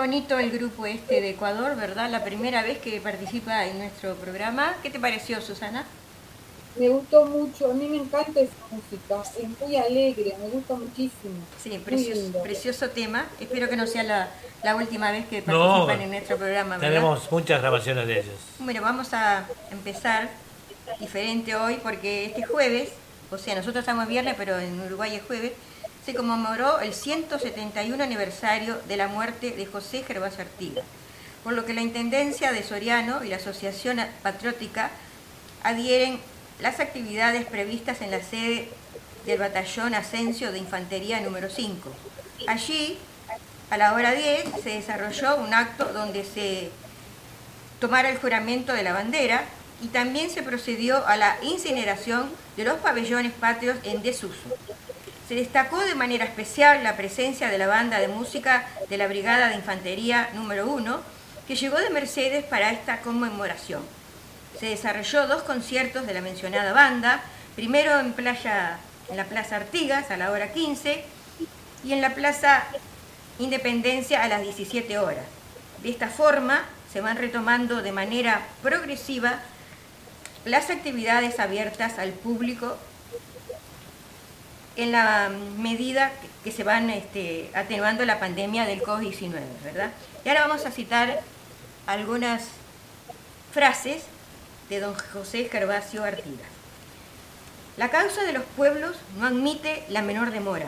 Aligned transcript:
Bonito 0.09 0.39
el 0.39 0.49
grupo 0.49 0.87
este 0.87 1.21
de 1.21 1.29
Ecuador, 1.29 1.75
¿verdad? 1.75 2.09
La 2.09 2.23
primera 2.23 2.63
vez 2.63 2.79
que 2.79 2.99
participa 2.99 3.67
en 3.67 3.77
nuestro 3.77 4.15
programa. 4.15 4.73
¿Qué 4.81 4.89
te 4.89 4.99
pareció, 4.99 5.39
Susana? 5.39 5.85
me 6.79 6.89
gustó 6.89 7.25
mucho, 7.25 7.69
a 7.69 7.73
mí 7.75 7.87
me 7.87 7.97
encanta 7.97 8.39
esa 8.39 8.53
música, 8.71 9.21
es 9.39 9.59
muy 9.59 9.75
alegre, 9.75 10.35
me 10.41 10.49
gusta 10.49 10.73
muchísimo. 10.73 11.35
Sí, 11.61 11.79
precioso, 11.85 12.41
precioso 12.41 12.89
tema. 12.89 13.27
Espero 13.39 13.69
que 13.69 13.75
no 13.75 13.85
sea 13.85 14.01
la, 14.01 14.29
la 14.63 14.75
última 14.75 15.11
vez 15.11 15.27
que 15.27 15.43
participan 15.43 16.01
en 16.01 16.09
nuestro 16.09 16.37
programa. 16.37 16.77
¿verdad? 16.77 16.89
tenemos 16.89 17.31
muchas 17.31 17.61
grabaciones 17.61 18.07
de 18.07 18.21
ellos. 18.21 18.35
Bueno, 18.57 18.81
vamos 18.81 19.13
a 19.13 19.45
empezar 19.69 20.29
diferente 20.99 21.55
hoy 21.55 21.79
porque 21.83 22.25
este 22.25 22.43
jueves, 22.45 22.89
o 23.29 23.37
sea, 23.37 23.53
nosotros 23.53 23.83
estamos 23.83 24.07
viernes, 24.07 24.33
pero 24.37 24.57
en 24.57 24.79
Uruguay 24.79 25.15
es 25.15 25.21
jueves, 25.21 25.51
se 26.09 26.15
conmemoró 26.15 26.79
el 26.79 26.95
171 26.95 28.03
aniversario 28.03 28.81
de 28.87 28.97
la 28.97 29.07
muerte 29.07 29.51
de 29.51 29.67
José 29.67 30.01
Gervasio 30.01 30.41
Artigas, 30.41 30.83
por 31.43 31.53
lo 31.53 31.65
que 31.65 31.75
la 31.75 31.81
Intendencia 31.81 32.51
de 32.51 32.63
Soriano 32.63 33.23
y 33.23 33.27
la 33.27 33.35
Asociación 33.35 33.99
Patriótica 34.23 34.89
adhieren 35.61 36.19
las 36.61 36.79
actividades 36.79 37.45
previstas 37.45 38.01
en 38.01 38.09
la 38.09 38.23
sede 38.23 38.69
del 39.27 39.37
Batallón 39.37 39.93
Ascenso 39.93 40.51
de 40.51 40.57
Infantería 40.57 41.21
número 41.21 41.47
5. 41.47 41.91
Allí, 42.47 42.97
a 43.69 43.77
la 43.77 43.93
hora 43.93 44.13
10, 44.13 44.63
se 44.63 44.69
desarrolló 44.69 45.35
un 45.35 45.53
acto 45.53 45.93
donde 45.93 46.23
se 46.23 46.71
tomara 47.79 48.09
el 48.09 48.17
juramento 48.17 48.73
de 48.73 48.81
la 48.81 48.93
bandera 48.93 49.43
y 49.83 49.89
también 49.89 50.31
se 50.31 50.41
procedió 50.41 51.05
a 51.05 51.17
la 51.17 51.37
incineración 51.43 52.31
de 52.57 52.63
los 52.63 52.79
pabellones 52.79 53.31
patrios 53.33 53.77
en 53.83 54.01
desuso. 54.01 54.57
Se 55.29 55.35
destacó 55.35 55.77
de 55.85 55.93
manera 55.93 56.25
especial 56.25 56.83
la 56.83 56.97
presencia 56.97 57.49
de 57.49 57.59
la 57.59 57.67
banda 57.67 57.99
de 57.99 58.07
música 58.07 58.65
de 58.89 58.97
la 58.97 59.05
Brigada 59.05 59.49
de 59.49 59.57
Infantería 59.57 60.31
número 60.33 60.65
1, 60.65 61.01
que 61.47 61.55
llegó 61.55 61.77
de 61.77 61.91
Mercedes 61.91 62.43
para 62.45 62.71
esta 62.71 63.01
conmemoración. 63.01 63.83
Se 64.59 64.65
desarrolló 64.65 65.27
dos 65.27 65.43
conciertos 65.43 66.07
de 66.07 66.15
la 66.15 66.21
mencionada 66.21 66.73
banda, 66.73 67.21
primero 67.55 67.99
en, 67.99 68.13
playa, 68.13 68.79
en 69.07 69.17
la 69.17 69.25
Plaza 69.25 69.57
Artigas 69.57 70.09
a 70.09 70.17
la 70.17 70.31
hora 70.31 70.51
15 70.51 71.03
y 71.83 71.93
en 71.93 72.01
la 72.01 72.15
Plaza 72.15 72.63
Independencia 73.37 74.23
a 74.23 74.27
las 74.29 74.41
17 74.41 74.97
horas. 74.97 75.25
De 75.83 75.91
esta 75.91 76.07
forma 76.07 76.63
se 76.91 77.01
van 77.01 77.17
retomando 77.17 77.83
de 77.83 77.91
manera 77.91 78.47
progresiva 78.63 79.41
las 80.45 80.71
actividades 80.71 81.39
abiertas 81.39 81.99
al 81.99 82.13
público 82.13 82.79
en 84.83 84.91
la 84.91 85.29
medida 85.57 86.11
que 86.43 86.51
se 86.51 86.63
van 86.63 86.89
este, 86.89 87.51
atenuando 87.53 88.05
la 88.05 88.19
pandemia 88.19 88.65
del 88.65 88.81
COVID-19, 88.81 89.41
¿verdad? 89.63 89.91
Y 90.23 90.29
ahora 90.29 90.47
vamos 90.47 90.65
a 90.65 90.71
citar 90.71 91.21
algunas 91.85 92.43
frases 93.51 94.03
de 94.69 94.79
don 94.79 94.95
José 94.95 95.49
Gervasio 95.51 96.03
Artigas. 96.03 96.47
La 97.75 97.89
causa 97.89 98.23
de 98.23 98.33
los 98.33 98.43
pueblos 98.55 98.95
no 99.17 99.27
admite 99.27 99.83
la 99.89 100.01
menor 100.01 100.31
demora. 100.31 100.67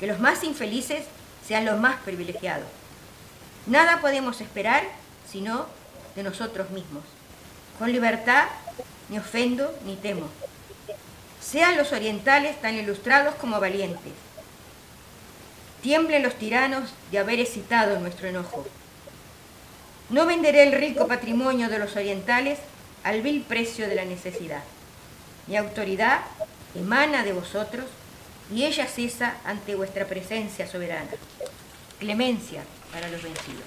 Que 0.00 0.06
los 0.06 0.18
más 0.20 0.44
infelices 0.44 1.04
sean 1.46 1.64
los 1.64 1.78
más 1.78 1.96
privilegiados. 2.00 2.68
Nada 3.66 4.00
podemos 4.00 4.40
esperar 4.40 4.84
sino 5.30 5.66
de 6.16 6.22
nosotros 6.22 6.70
mismos. 6.70 7.04
Con 7.78 7.92
libertad 7.92 8.44
ni 9.08 9.18
ofendo 9.18 9.76
ni 9.84 9.96
temo. 9.96 10.28
Sean 11.50 11.78
los 11.78 11.92
orientales 11.92 12.60
tan 12.60 12.74
ilustrados 12.74 13.34
como 13.36 13.58
valientes. 13.58 14.12
Tiemblen 15.80 16.22
los 16.22 16.34
tiranos 16.34 16.90
de 17.10 17.18
haber 17.18 17.40
excitado 17.40 17.98
nuestro 18.00 18.28
enojo. 18.28 18.66
No 20.10 20.26
venderé 20.26 20.64
el 20.64 20.72
rico 20.72 21.06
patrimonio 21.08 21.70
de 21.70 21.78
los 21.78 21.96
orientales 21.96 22.58
al 23.02 23.22
vil 23.22 23.42
precio 23.42 23.88
de 23.88 23.94
la 23.94 24.04
necesidad. 24.04 24.62
Mi 25.46 25.56
autoridad 25.56 26.20
emana 26.74 27.24
de 27.24 27.32
vosotros 27.32 27.86
y 28.52 28.64
ella 28.64 28.86
cesa 28.86 29.36
ante 29.46 29.74
vuestra 29.74 30.04
presencia 30.04 30.68
soberana. 30.68 31.10
Clemencia 31.98 32.62
para 32.92 33.08
los 33.08 33.22
vencidos. 33.22 33.64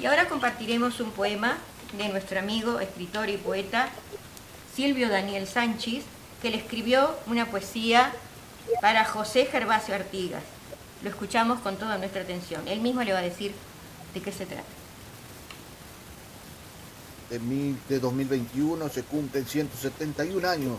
Y 0.00 0.06
ahora 0.06 0.28
compartiremos 0.28 1.00
un 1.00 1.10
poema 1.10 1.58
de 1.92 2.08
nuestro 2.08 2.38
amigo, 2.38 2.80
escritor 2.80 3.28
y 3.28 3.36
poeta 3.36 3.90
Silvio 4.74 5.08
Daniel 5.08 5.46
Sánchez, 5.46 6.04
que 6.42 6.50
le 6.50 6.56
escribió 6.56 7.16
una 7.26 7.46
poesía 7.46 8.12
para 8.80 9.04
José 9.04 9.46
Gervasio 9.46 9.94
Artigas. 9.94 10.42
Lo 11.02 11.10
escuchamos 11.10 11.60
con 11.60 11.76
toda 11.76 11.98
nuestra 11.98 12.22
atención. 12.22 12.66
Él 12.68 12.80
mismo 12.80 13.02
le 13.02 13.12
va 13.12 13.20
a 13.20 13.22
decir 13.22 13.52
de 14.14 14.20
qué 14.20 14.32
se 14.32 14.46
trata. 14.46 14.64
de, 17.30 17.38
mil- 17.40 17.78
de 17.90 18.00
2021 18.00 18.88
se 18.88 19.02
cumplen 19.02 19.44
171 19.46 20.48
años 20.48 20.78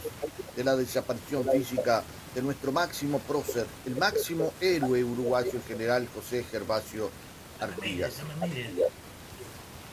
de 0.55 0.63
la 0.63 0.75
desaparición 0.75 1.45
física 1.47 2.03
de 2.33 2.41
nuestro 2.41 2.71
máximo 2.71 3.19
prócer, 3.19 3.67
el 3.85 3.95
máximo 3.95 4.51
héroe 4.59 5.03
uruguayo, 5.03 5.51
el 5.53 5.61
general 5.63 6.07
José 6.13 6.43
Gervasio 6.49 7.11
Artigas. 7.59 8.13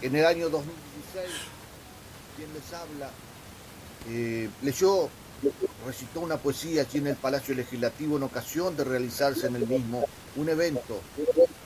En 0.00 0.16
el 0.16 0.24
año 0.24 0.48
2016, 0.48 1.26
quien 2.36 2.48
les 2.54 2.72
habla, 2.72 3.10
eh, 4.08 4.48
leyó, 4.62 5.10
recitó 5.86 6.20
una 6.20 6.36
poesía 6.36 6.82
allí 6.82 6.98
en 6.98 7.08
el 7.08 7.16
Palacio 7.16 7.54
Legislativo 7.54 8.16
en 8.16 8.24
ocasión 8.24 8.76
de 8.76 8.84
realizarse 8.84 9.46
en 9.46 9.56
el 9.56 9.66
mismo 9.66 10.04
un 10.36 10.48
evento 10.48 11.00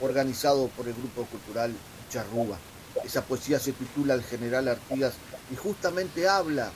organizado 0.00 0.68
por 0.68 0.86
el 0.86 0.94
Grupo 0.94 1.24
Cultural 1.24 1.72
Charrúa. 2.10 2.58
Esa 3.04 3.22
poesía 3.22 3.58
se 3.58 3.72
titula 3.72 4.14
El 4.14 4.22
General 4.22 4.68
Artigas 4.68 5.14
y 5.50 5.56
justamente 5.56 6.28
habla 6.28 6.70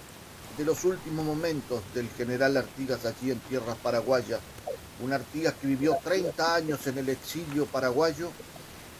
de 0.57 0.65
los 0.65 0.85
últimos 0.85 1.25
momentos 1.25 1.83
del 1.95 2.09
general 2.11 2.57
Artigas 2.57 3.05
allí 3.05 3.31
en 3.31 3.41
tierras 3.41 3.77
paraguayas. 3.79 4.41
Un 5.03 5.13
Artigas 5.13 5.55
que 5.61 5.67
vivió 5.67 5.99
30 6.03 6.55
años 6.55 6.87
en 6.87 6.99
el 6.99 7.09
exilio 7.09 7.67
paraguayo, 7.67 8.31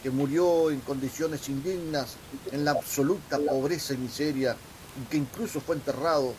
que 0.03 0.09
murió 0.09 0.69
en 0.69 0.81
condiciones 0.81 1.47
indignas, 1.47 2.17
en 2.51 2.65
la 2.65 2.71
absoluta 2.71 3.39
pobreza 3.39 3.93
y 3.93 3.97
miseria, 3.97 4.55
y 5.01 5.09
que 5.09 5.17
incluso 5.17 5.61
fue 5.61 5.75
enterrado 5.75 6.33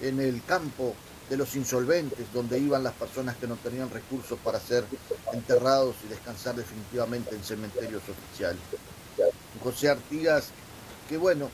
en 0.00 0.20
el 0.20 0.42
campo 0.44 0.94
de 1.28 1.36
los 1.36 1.54
insolventes, 1.56 2.32
donde 2.32 2.58
iban 2.58 2.82
las 2.82 2.94
personas 2.94 3.36
que 3.36 3.46
no 3.46 3.56
tenían 3.56 3.90
recursos 3.90 4.38
para 4.42 4.58
ser 4.60 4.84
enterrados 5.32 5.96
y 6.04 6.08
descansar 6.08 6.56
definitivamente 6.56 7.34
en 7.34 7.44
cementerios 7.44 8.02
oficiales. 8.08 8.62
José 9.62 9.90
Artigas, 9.90 10.48
que 11.08 11.16
bueno, 11.16 11.50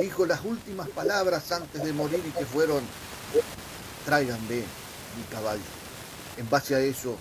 dijo 0.00 0.26
las 0.26 0.44
últimas 0.44 0.88
palabras 0.88 1.50
antes 1.52 1.82
de 1.82 1.92
morir 1.92 2.22
y 2.26 2.30
que 2.30 2.44
fueron, 2.44 2.82
tráiganme 4.04 4.56
mi 5.16 5.22
caballo. 5.30 5.62
En 6.36 6.48
base 6.50 6.74
a 6.74 6.80
eso 6.80 7.16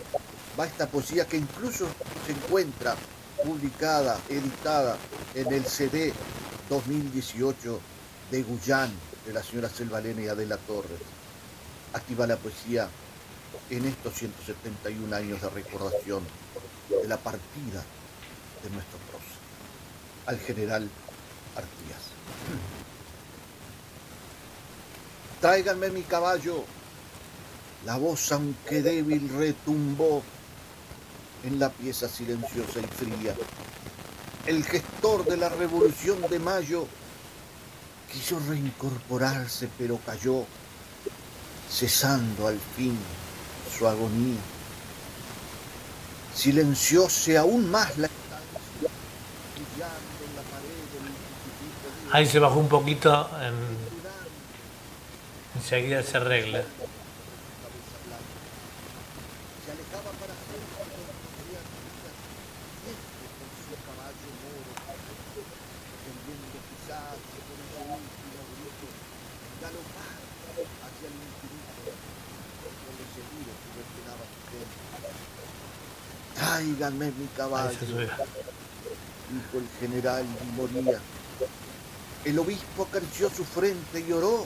va 0.59 0.65
esta 0.65 0.87
poesía 0.87 1.25
que 1.25 1.37
incluso 1.37 1.87
se 2.25 2.33
encuentra 2.33 2.95
publicada, 3.43 4.19
editada 4.29 4.97
en 5.33 5.53
el 5.53 5.65
CD 5.65 6.13
2018 6.69 7.79
de 8.31 8.43
Guyán, 8.43 8.91
de 9.25 9.33
la 9.33 9.43
señora 9.43 9.69
Selvalena 9.69 10.21
y 10.21 10.27
Adela 10.27 10.57
Torres. 10.57 10.99
Aquí 11.93 12.13
va 12.13 12.27
la 12.27 12.37
poesía 12.37 12.87
en 13.69 13.85
estos 13.85 14.13
171 14.13 15.15
años 15.15 15.41
de 15.41 15.49
recordación 15.49 16.23
de 16.89 17.07
la 17.07 17.17
partida 17.17 17.83
de 18.63 18.69
nuestro 18.69 18.99
prócer, 19.09 19.37
al 20.27 20.39
general 20.39 20.89
Artigas. 21.55 22.01
Tráiganme 25.41 25.89
mi 25.89 26.01
caballo. 26.03 26.63
La 27.85 27.97
voz, 27.97 28.31
aunque 28.31 28.81
débil, 28.81 29.29
retumbó 29.29 30.23
en 31.43 31.59
la 31.59 31.69
pieza 31.69 32.09
silenciosa 32.09 32.79
y 32.79 32.87
fría. 32.87 33.35
El 34.47 34.63
gestor 34.63 35.23
de 35.25 35.37
la 35.37 35.49
revolución 35.49 36.19
de 36.29 36.39
mayo 36.39 36.87
quiso 38.15 38.39
reincorporarse, 38.47 39.67
pero 39.77 39.97
cayó, 40.05 40.45
cesando 41.69 42.47
al 42.47 42.57
fin 42.75 42.97
su 43.77 43.85
agonía. 43.87 44.39
Silencióse 46.33 47.37
aún 47.37 47.69
más 47.69 47.97
la 47.97 48.09
Ahí 52.11 52.25
se 52.25 52.39
bajó 52.39 52.59
un 52.59 52.69
poquito, 52.69 53.29
en- 53.41 53.75
enseguida 55.59 56.01
se 56.01 56.15
arregla. 56.17 56.59
cabeza 56.61 57.97
blanca. 58.07 58.39
Se 59.65 59.71
alejaba 59.75 60.11
para 60.15 60.31
siempre 60.47 60.79
con 60.79 60.87
José 60.95 61.59
Artigas, 61.59 62.15
siempre 62.79 63.27
con 63.35 63.49
su 63.67 63.75
caballo 63.83 64.29
moro, 64.47 64.71
pretendiendo 65.35 66.55
quizás 66.71 67.19
con 67.19 67.57
ese 67.67 67.83
último 67.83 68.41
grito 68.55 68.87
galopar 69.59 70.15
hacia 70.55 71.07
el 71.11 71.15
infinito, 71.19 71.83
con 72.63 72.93
lo 72.95 73.05
seguro 73.11 73.51
que 73.59 73.69
lo 73.75 73.81
esperaba 73.83 74.23
su 74.23 74.39
gente. 74.55 74.79
Mi 76.93 77.27
caballo, 77.35 77.79
dijo 77.79 79.57
el 79.57 79.67
general 79.79 80.23
y 80.23 80.55
moría. 80.55 80.99
El 82.23 82.37
obispo 82.37 82.83
acarició 82.83 83.27
su 83.29 83.43
frente 83.43 84.05
y 84.07 84.11
oró 84.11 84.45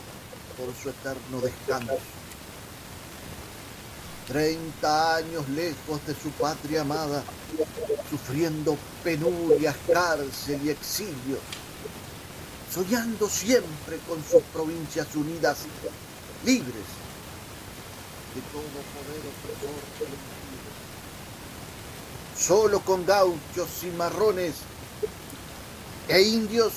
por 0.58 0.74
su 0.82 0.90
eterno 0.90 1.42
descanso. 1.42 1.98
Treinta 4.28 5.18
años 5.18 5.50
lejos 5.50 6.06
de 6.08 6.16
su 6.16 6.30
patria 6.32 6.82
amada, 6.82 7.24
sufriendo 8.10 8.78
penurias, 9.04 9.76
cárcel 9.92 10.62
y 10.64 10.70
exilio, 10.70 11.40
soñando 12.74 13.28
siempre 13.28 13.98
con 14.08 14.24
sus 14.24 14.44
provincias 14.54 15.14
unidas, 15.14 15.58
libres 16.46 16.88
de 18.34 18.42
todo 18.54 18.62
poder 18.62 19.22
opresor. 19.28 20.39
Solo 22.40 22.80
con 22.80 23.06
gauchos, 23.06 23.68
cimarrones 23.82 24.54
e 26.08 26.22
indios 26.22 26.72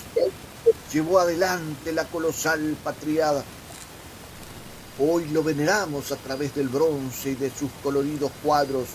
llevó 0.93 1.21
adelante 1.21 1.93
la 1.93 2.05
colosal 2.05 2.77
patriada. 2.83 3.45
Hoy 4.99 5.27
lo 5.29 5.45
veneramos 5.45 6.11
a 6.11 6.17
través 6.17 6.55
del 6.57 6.69
bronce 6.69 7.31
y 7.31 7.35
de 7.37 7.51
sus 7.51 7.71
coloridos 7.81 8.33
cuadros, 8.43 8.89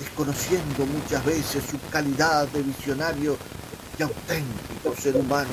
desconociendo 0.00 0.84
muchas 0.84 1.24
veces 1.24 1.62
su 1.70 1.78
calidad 1.90 2.48
de 2.48 2.62
visionario 2.62 3.36
y 3.96 4.02
auténtico 4.02 4.94
ser 5.00 5.16
humano 5.16 5.48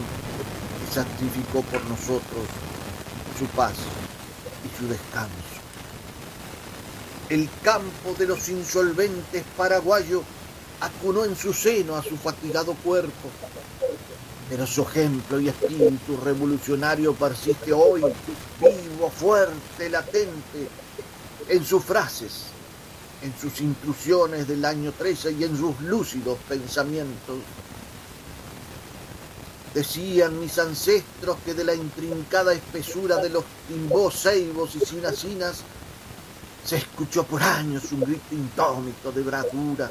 que 0.80 0.94
sacrificó 0.94 1.62
por 1.62 1.84
nosotros 1.86 2.48
su 3.38 3.46
paz 3.56 3.75
y 4.65 4.77
su 4.80 4.88
descanso. 4.88 5.61
El 7.32 7.48
campo 7.64 8.14
de 8.20 8.28
los 8.28 8.50
insolventes 8.50 9.46
paraguayos 9.56 10.22
acunó 10.82 11.24
en 11.24 11.34
su 11.38 11.54
seno 11.54 11.96
a 11.96 12.04
su 12.04 12.18
fatigado 12.18 12.74
cuerpo, 12.74 13.30
pero 14.50 14.68
su 14.68 14.82
ejemplo 14.82 15.40
y 15.40 15.48
espíritu 15.48 16.18
revolucionario 16.18 17.14
persiste 17.14 17.72
hoy, 17.72 18.02
vivo, 18.60 19.10
fuerte, 19.10 19.90
latente, 19.90 20.68
en 21.48 21.66
sus 21.66 21.86
frases, 21.86 22.48
en 23.22 23.34
sus 23.40 23.62
intrusiones 23.62 24.46
del 24.46 24.66
año 24.66 24.92
13 24.92 25.32
y 25.32 25.46
en 25.46 25.58
sus 25.58 25.80
lúcidos 25.80 26.38
pensamientos. 26.50 27.38
Decían 29.74 30.38
mis 30.38 30.60
ancestros 30.60 31.38
que 31.46 31.54
de 31.54 31.64
la 31.64 31.76
intrincada 31.76 32.52
espesura 32.54 33.16
de 33.24 33.30
los 33.30 33.46
timbós, 33.70 34.22
ceibos 34.22 34.76
y 34.76 34.82
sinacinas 34.82 35.64
se 36.65 36.77
escuchó 36.77 37.24
por 37.24 37.41
años 37.41 37.91
un 37.91 38.01
grito 38.01 38.34
indómito 38.36 39.12
de 39.12 39.22
bravura. 39.22 39.89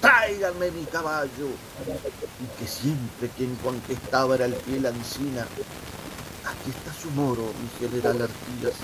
¡Tráiganme 0.00 0.70
mi 0.72 0.84
caballo! 0.84 1.48
Y 2.40 2.58
que 2.58 2.66
siempre 2.66 3.28
quien 3.36 3.54
contestaba 3.56 4.34
era 4.34 4.46
el 4.46 4.56
fiel 4.56 4.86
Ancina. 4.86 5.42
Aquí 6.44 6.70
está 6.70 6.92
su 7.00 7.10
moro, 7.12 7.42
mi 7.42 7.86
general 7.88 8.22
Artigas. 8.22 8.74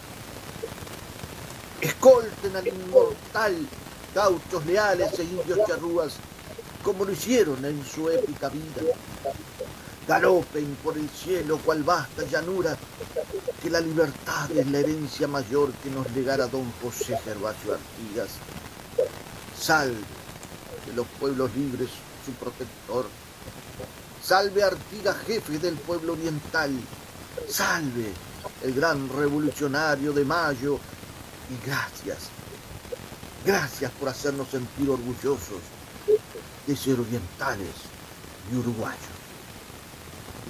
Escolten 1.80 2.56
al 2.56 2.66
inmortal, 2.66 3.66
gauchos 4.14 4.66
leales 4.66 5.18
e 5.18 5.24
indios 5.24 5.58
charrúas, 5.66 6.14
como 6.82 7.04
lo 7.04 7.12
hicieron 7.12 7.64
en 7.64 7.84
su 7.84 8.08
épica 8.08 8.48
vida 8.48 8.82
galopen 10.08 10.74
por 10.82 10.96
el 10.96 11.08
cielo 11.10 11.58
cual 11.58 11.82
vasta 11.82 12.24
llanura, 12.24 12.74
que 13.62 13.68
la 13.68 13.78
libertad 13.78 14.50
es 14.52 14.66
la 14.68 14.78
herencia 14.78 15.28
mayor 15.28 15.70
que 15.82 15.90
nos 15.90 16.10
legara 16.12 16.46
don 16.46 16.72
José 16.82 17.14
Gervasio 17.22 17.74
Artigas. 17.74 18.30
Salve 19.60 20.00
de 20.86 20.92
los 20.94 21.06
pueblos 21.20 21.54
libres 21.54 21.90
su 22.24 22.32
protector. 22.32 23.06
Salve 24.22 24.62
Artigas, 24.62 25.16
jefe 25.26 25.58
del 25.58 25.74
pueblo 25.74 26.14
oriental. 26.14 26.72
Salve 27.46 28.12
el 28.62 28.72
gran 28.72 29.10
revolucionario 29.10 30.14
de 30.14 30.24
Mayo. 30.24 30.78
Y 31.50 31.66
gracias, 31.66 32.28
gracias 33.44 33.90
por 33.92 34.08
hacernos 34.08 34.48
sentir 34.48 34.88
orgullosos 34.88 35.60
de 36.66 36.76
ser 36.76 36.98
orientales 36.98 37.74
y 38.50 38.56
uruguayos. 38.56 39.17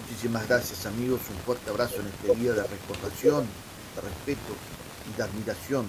Muchísimas 0.02 0.48
gracias 0.48 0.86
amigos, 0.86 1.20
un 1.30 1.38
fuerte 1.38 1.70
abrazo 1.70 1.96
en 2.00 2.06
este 2.06 2.34
día 2.36 2.52
de 2.52 2.62
recordación, 2.62 3.46
de 3.94 4.00
respeto 4.00 4.54
y 5.10 5.16
de 5.16 5.22
admiración 5.22 5.86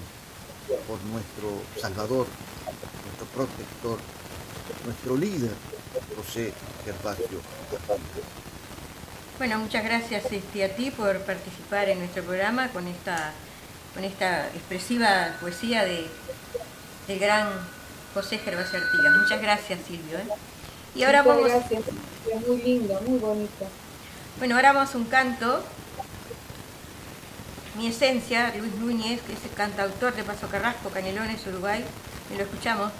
por 0.87 0.99
nuestro 1.05 1.61
Salvador, 1.79 2.27
nuestro 3.05 3.25
protector, 3.35 3.99
nuestro 4.85 5.15
líder, 5.15 5.51
José 6.15 6.53
Gervasio. 6.85 7.39
Bueno, 9.37 9.59
muchas 9.59 9.83
gracias 9.83 10.25
este, 10.31 10.65
a 10.65 10.75
ti 10.75 10.91
por 10.91 11.19
participar 11.21 11.89
en 11.89 11.99
nuestro 11.99 12.23
programa 12.23 12.69
con 12.69 12.87
esta, 12.87 13.31
con 13.93 14.03
esta 14.03 14.47
expresiva 14.47 15.37
poesía 15.39 15.85
de, 15.85 16.07
del 17.07 17.19
gran 17.19 17.47
José 18.13 18.37
Gervasio 18.39 18.79
Artigas. 18.79 19.13
Muchas 19.21 19.41
gracias, 19.41 19.79
Silvio. 19.87 20.17
¿eh? 20.17 20.27
Y 20.95 21.03
ahora 21.03 21.23
Muchas 21.23 21.37
vamos... 21.37 21.69
Gracias, 21.69 22.47
muy 22.47 22.57
lindo, 22.61 23.01
muy 23.01 23.19
bonito. 23.19 23.67
Bueno, 24.37 24.55
ahora 24.55 24.73
vamos 24.73 24.93
a 24.93 24.97
un 24.97 25.05
canto. 25.05 25.63
Mi 27.77 27.87
esencia, 27.87 28.53
Luis 28.57 28.73
Núñez, 28.75 29.21
que 29.21 29.33
es 29.33 29.43
el 29.43 29.51
cantautor 29.51 30.13
de 30.13 30.23
Paso 30.23 30.47
Carrasco, 30.47 30.89
Canelones, 30.89 31.45
Uruguay. 31.47 31.83
Y 32.33 32.37
lo 32.37 32.43
escuchamos. 32.43 32.91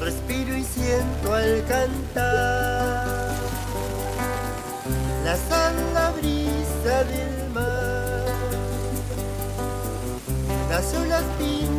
Respiro 0.00 0.56
y 0.56 0.64
siento 0.64 1.34
al 1.34 1.64
cantar 1.66 3.34
la 5.24 5.36
sala 5.36 6.10
brisa 6.12 7.04
del 7.04 7.50
mar. 7.50 8.24
Las 10.70 10.94
olas 10.94 11.24
pintan 11.38 11.75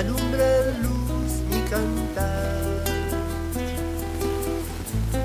alumbra 0.00 0.50
luz 0.82 1.32
mi 1.50 1.60
cantar, 1.68 2.84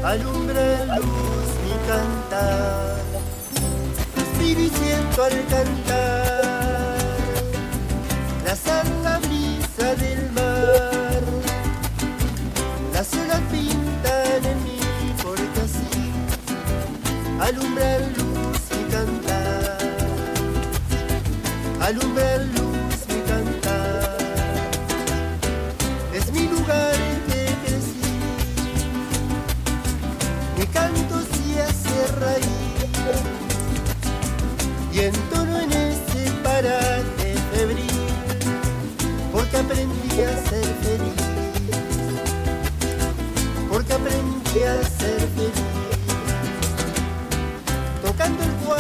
alumbra 0.04 0.68
luz 1.06 1.50
mi 1.64 1.76
cantar, 1.90 3.00
respiro 4.18 4.62
y 4.62 4.92
al 5.28 5.38
cantar, 5.54 6.54
la 8.46 8.56
santa 8.68 9.12
brisa 9.20 9.88
del 9.96 10.15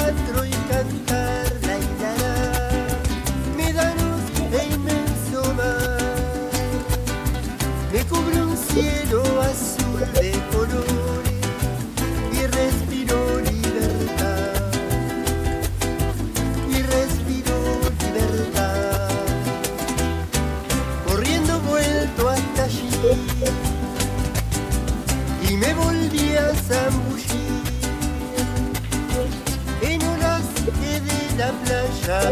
cuatro 0.05 0.45
y 0.45 0.51
cantar 0.69 1.51
la 1.63 1.77
me 3.57 3.63
médanos 3.63 4.21
de 4.51 4.65
inmenso 4.75 5.53
mar. 5.55 6.51
Me 7.91 8.03
cubre 8.05 8.43
un 8.43 8.55
cielo 8.55 9.23
azul 9.41 10.01
de 10.13 10.31
colores 10.51 11.04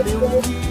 playa 0.03 0.62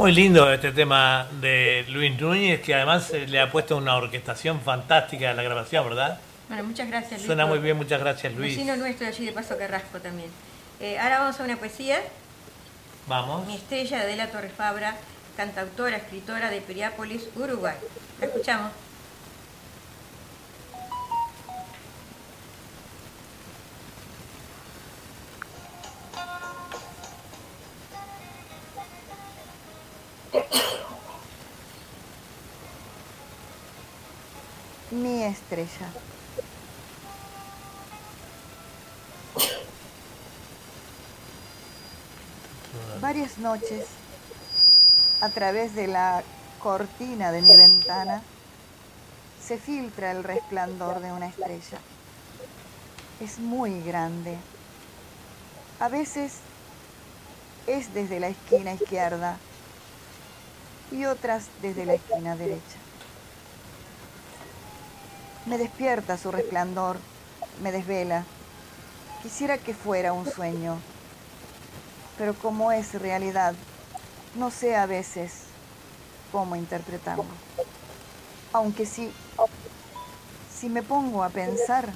Muy 0.00 0.12
lindo 0.12 0.50
este 0.50 0.72
tema 0.72 1.26
de 1.42 1.84
Luis 1.90 2.18
Núñez, 2.18 2.62
que 2.62 2.74
además 2.74 3.10
eh, 3.10 3.26
le 3.26 3.38
ha 3.38 3.52
puesto 3.52 3.76
una 3.76 3.96
orquestación 3.96 4.58
fantástica 4.62 5.30
a 5.30 5.34
la 5.34 5.42
grabación, 5.42 5.86
¿verdad? 5.86 6.18
Bueno, 6.48 6.64
muchas 6.64 6.88
gracias 6.88 7.20
Luis. 7.20 7.26
Suena 7.26 7.44
muy 7.44 7.58
bien, 7.58 7.76
muchas 7.76 8.00
gracias 8.00 8.32
Luis. 8.32 8.56
Vecino 8.56 8.76
nuestro 8.76 9.06
allí 9.06 9.26
de 9.26 9.32
Paso 9.32 9.58
Carrasco 9.58 10.00
también. 10.00 10.30
Eh, 10.80 10.98
ahora 10.98 11.18
vamos 11.18 11.38
a 11.38 11.44
una 11.44 11.58
poesía. 11.58 11.98
Vamos. 13.08 13.46
Mi 13.46 13.56
estrella 13.56 13.98
de 13.98 14.04
Adela 14.04 14.28
Torres 14.28 14.52
Fabra, 14.56 14.96
cantautora, 15.36 15.98
escritora 15.98 16.48
de 16.48 16.62
Piriápolis, 16.62 17.28
Uruguay. 17.36 17.76
La 18.20 18.26
escuchamos. 18.26 18.72
Mi 34.90 35.22
estrella. 35.22 35.88
Varias 43.00 43.38
noches, 43.38 43.86
a 45.20 45.28
través 45.28 45.76
de 45.76 45.86
la 45.86 46.24
cortina 46.60 47.30
de 47.30 47.40
mi 47.40 47.54
ventana, 47.54 48.20
se 49.40 49.58
filtra 49.58 50.10
el 50.10 50.24
resplandor 50.24 51.00
de 51.00 51.12
una 51.12 51.28
estrella. 51.28 51.78
Es 53.20 53.38
muy 53.38 53.82
grande. 53.82 54.36
A 55.78 55.88
veces 55.88 56.38
es 57.68 57.94
desde 57.94 58.18
la 58.18 58.28
esquina 58.28 58.74
izquierda 58.74 59.38
y 60.90 61.04
otras 61.04 61.46
desde 61.62 61.86
la 61.86 61.94
esquina 61.94 62.34
derecha. 62.34 62.89
Me 65.50 65.58
despierta 65.58 66.16
su 66.16 66.30
resplandor, 66.30 66.96
me 67.60 67.72
desvela. 67.72 68.24
Quisiera 69.20 69.58
que 69.58 69.74
fuera 69.74 70.12
un 70.12 70.24
sueño, 70.24 70.78
pero 72.16 72.34
como 72.34 72.70
es 72.70 72.94
realidad, 72.94 73.54
no 74.36 74.52
sé 74.52 74.76
a 74.76 74.86
veces 74.86 75.46
cómo 76.30 76.54
interpretarlo. 76.54 77.24
Aunque 78.52 78.86
sí, 78.86 79.12
si 80.56 80.68
me 80.68 80.84
pongo 80.84 81.24
a 81.24 81.30
pensar, 81.30 81.88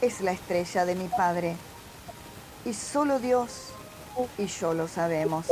es 0.00 0.20
la 0.20 0.30
estrella 0.30 0.84
de 0.84 0.94
mi 0.94 1.08
padre, 1.08 1.56
y 2.64 2.74
solo 2.74 3.18
Dios 3.18 3.70
y 4.38 4.46
yo 4.46 4.72
lo 4.72 4.86
sabemos. 4.86 5.46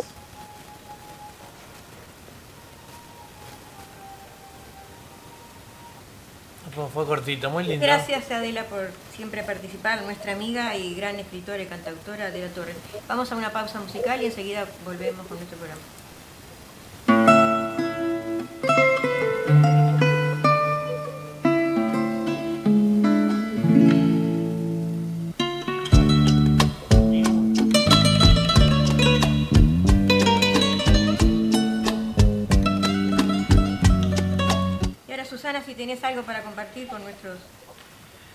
Fue, 6.86 7.06
cortito, 7.06 7.50
muy 7.50 7.64
lindo. 7.64 7.84
Gracias 7.84 8.30
Adela 8.30 8.64
por 8.64 8.90
siempre 9.16 9.42
participar, 9.42 10.02
nuestra 10.02 10.32
amiga 10.32 10.76
y 10.76 10.94
gran 10.94 11.16
escritora 11.16 11.60
y 11.60 11.66
cantautora 11.66 12.26
Adela 12.26 12.48
Torres. 12.48 12.76
Vamos 13.08 13.32
a 13.32 13.36
una 13.36 13.50
pausa 13.50 13.80
musical 13.80 14.22
y 14.22 14.26
enseguida 14.26 14.66
volvemos 14.84 15.26
con 15.26 15.38
nuestro 15.38 15.58
programa. 15.58 15.80
Tenés 35.78 36.02
algo 36.02 36.22
para 36.24 36.42
compartir 36.42 36.88
con 36.88 37.02
nuestros 37.04 37.38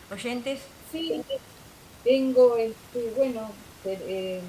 oyentes. 0.09 0.61
Sí, 0.91 1.21
tengo, 2.03 2.55
este, 2.55 3.11
bueno, 3.17 3.51
eh, 3.83 3.99
eh, 4.07 4.41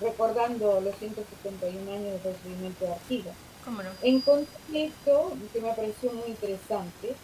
recordando 0.00 0.80
los 0.80 0.96
171 0.96 1.92
años 1.92 2.22
del 2.24 2.34
recibimiento 2.34 2.86
de 2.86 2.92
Artigas. 2.92 3.34
¿Cómo 3.64 3.82
no? 3.82 3.90
Encontré 4.02 4.86
esto 4.86 5.36
que 5.52 5.60
me 5.60 5.72
pareció 5.74 6.10
muy 6.12 6.28
interesante. 6.28 7.14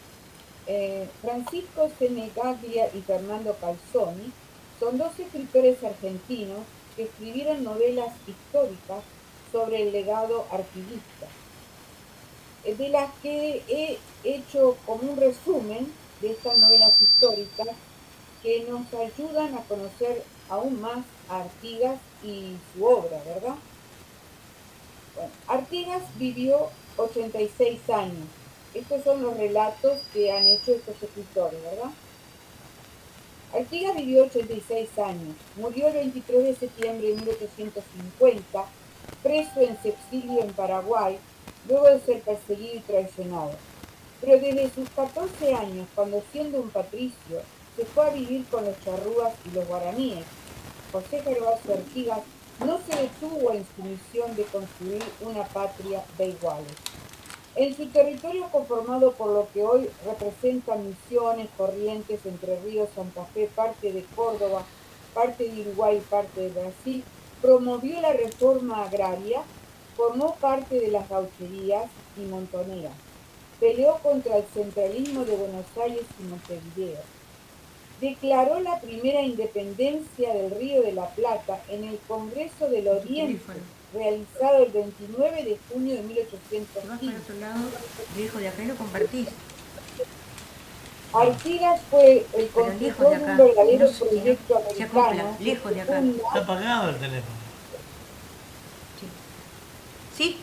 Eh, 0.66 1.08
Francisco 1.22 1.90
Senegaglia 1.98 2.88
y 2.94 3.00
Fernando 3.00 3.56
Calzoni 3.60 4.30
son 4.78 4.98
dos 4.98 5.18
escritores 5.18 5.82
argentinos 5.82 6.60
que 6.96 7.04
escribieron 7.04 7.64
novelas 7.64 8.12
históricas 8.26 9.02
sobre 9.50 9.82
el 9.82 9.92
legado 9.92 10.46
artiguista, 10.50 11.26
de 12.64 12.88
las 12.88 13.10
que 13.22 13.62
he 13.68 13.98
hecho 14.24 14.76
como 14.86 15.12
un 15.12 15.16
resumen 15.16 15.92
de 16.20 16.32
estas 16.32 16.58
novelas 16.58 17.00
históricas 17.02 17.68
que 18.42 18.64
nos 18.68 18.86
ayudan 18.94 19.54
a 19.54 19.62
conocer 19.62 20.22
aún 20.48 20.80
más 20.80 21.04
a 21.28 21.40
Artigas 21.40 21.98
y 22.22 22.56
su 22.72 22.84
obra, 22.84 23.22
¿verdad? 23.24 23.54
Bueno, 25.14 25.30
Artigas 25.48 26.02
vivió 26.16 26.68
86 26.96 27.80
años. 27.90 28.28
Estos 28.74 29.04
son 29.04 29.22
los 29.22 29.36
relatos 29.36 29.98
que 30.12 30.32
han 30.32 30.46
hecho 30.46 30.72
estos 30.72 31.02
escritores, 31.02 31.62
¿verdad? 31.62 31.90
Artigas 33.54 33.96
vivió 33.96 34.24
86 34.24 34.98
años. 34.98 35.36
Murió 35.56 35.88
el 35.88 35.94
23 35.94 36.44
de 36.44 36.56
septiembre 36.56 37.08
de 37.08 37.14
1850, 37.16 38.64
preso 39.22 39.60
en 39.60 39.82
su 39.82 39.88
exilio 39.88 40.42
en 40.42 40.52
Paraguay, 40.52 41.18
luego 41.68 41.86
de 41.86 42.00
ser 42.00 42.20
perseguido 42.22 42.76
y 42.76 42.80
traicionado. 42.80 43.52
Pero 44.20 44.38
desde 44.38 44.70
sus 44.70 44.88
14 44.90 45.54
años, 45.54 45.88
cuando 45.94 46.22
siendo 46.32 46.60
un 46.60 46.70
patricio, 46.70 47.40
se 47.76 47.84
fue 47.84 48.06
a 48.06 48.10
vivir 48.10 48.44
con 48.46 48.64
los 48.64 48.78
charrúas 48.84 49.32
y 49.46 49.54
los 49.54 49.66
guaraníes. 49.66 50.24
José 50.92 51.22
Gervasio 51.22 51.74
Artigas 51.74 52.20
no 52.64 52.78
se 52.78 52.96
detuvo 52.96 53.52
en 53.52 53.66
su 53.74 53.82
misión 53.82 54.36
de 54.36 54.44
construir 54.44 55.02
una 55.22 55.44
patria 55.44 56.04
de 56.18 56.28
iguales. 56.28 56.74
En 57.54 57.76
su 57.76 57.86
territorio 57.86 58.48
conformado 58.50 59.12
por 59.12 59.30
lo 59.30 59.48
que 59.52 59.62
hoy 59.62 59.90
representan 60.06 60.86
Misiones, 60.88 61.48
Corrientes, 61.56 62.24
Entre 62.24 62.58
Ríos, 62.60 62.88
Santa 62.94 63.24
Fe, 63.26 63.50
parte 63.54 63.92
de 63.92 64.04
Córdoba, 64.16 64.64
parte 65.12 65.48
de 65.48 65.60
Uruguay 65.60 65.98
y 65.98 66.00
parte 66.00 66.40
de 66.40 66.48
Brasil, 66.48 67.04
promovió 67.42 68.00
la 68.00 68.12
reforma 68.12 68.84
agraria, 68.84 69.42
formó 70.02 70.34
parte 70.40 70.80
de 70.80 70.88
las 70.88 71.08
gaucherías 71.08 71.84
y 72.16 72.22
montoneras, 72.22 72.92
peleó 73.60 73.98
contra 73.98 74.36
el 74.36 74.44
centralismo 74.52 75.24
de 75.24 75.36
Buenos 75.36 75.64
Aires 75.80 76.02
y 76.18 76.24
Montevideo, 76.24 76.98
declaró 78.00 78.58
la 78.58 78.80
primera 78.80 79.22
independencia 79.22 80.34
del 80.34 80.50
Río 80.50 80.82
de 80.82 80.92
la 80.92 81.06
Plata 81.10 81.60
en 81.68 81.84
el 81.84 82.00
Congreso 82.08 82.68
del 82.68 82.88
Oriente, 82.88 83.40
realizado 83.94 84.64
el 84.64 84.72
29 84.72 85.44
de 85.44 85.58
junio 85.70 85.94
de 85.94 86.02
Si 86.02 86.06
vas 86.08 86.08
1815. 86.08 87.06
para 87.06 87.18
otro 87.18 87.34
lado, 87.38 87.60
viejo 88.16 88.38
de 88.38 88.48
acá 88.48 88.62
y 88.64 88.66
lo 88.66 88.74
compartís. 88.74 89.28
Artigas 91.12 91.80
fue 91.90 92.26
el 92.32 92.80
lejos 92.80 93.10
de 93.10 93.18
un 93.18 93.36
verdadero 93.36 93.86
No 93.86 93.92
sé, 93.92 94.04
proyecto 94.06 94.62
se 94.74 94.82
acopla, 94.82 95.04
americano. 95.04 95.36
lejos 95.40 95.74
de 95.74 95.80
acá. 95.82 95.98
Está 96.00 96.38
apagado 96.40 96.88
el 96.90 96.96
teléfono. 96.96 97.41
¿Sí? 100.16 100.38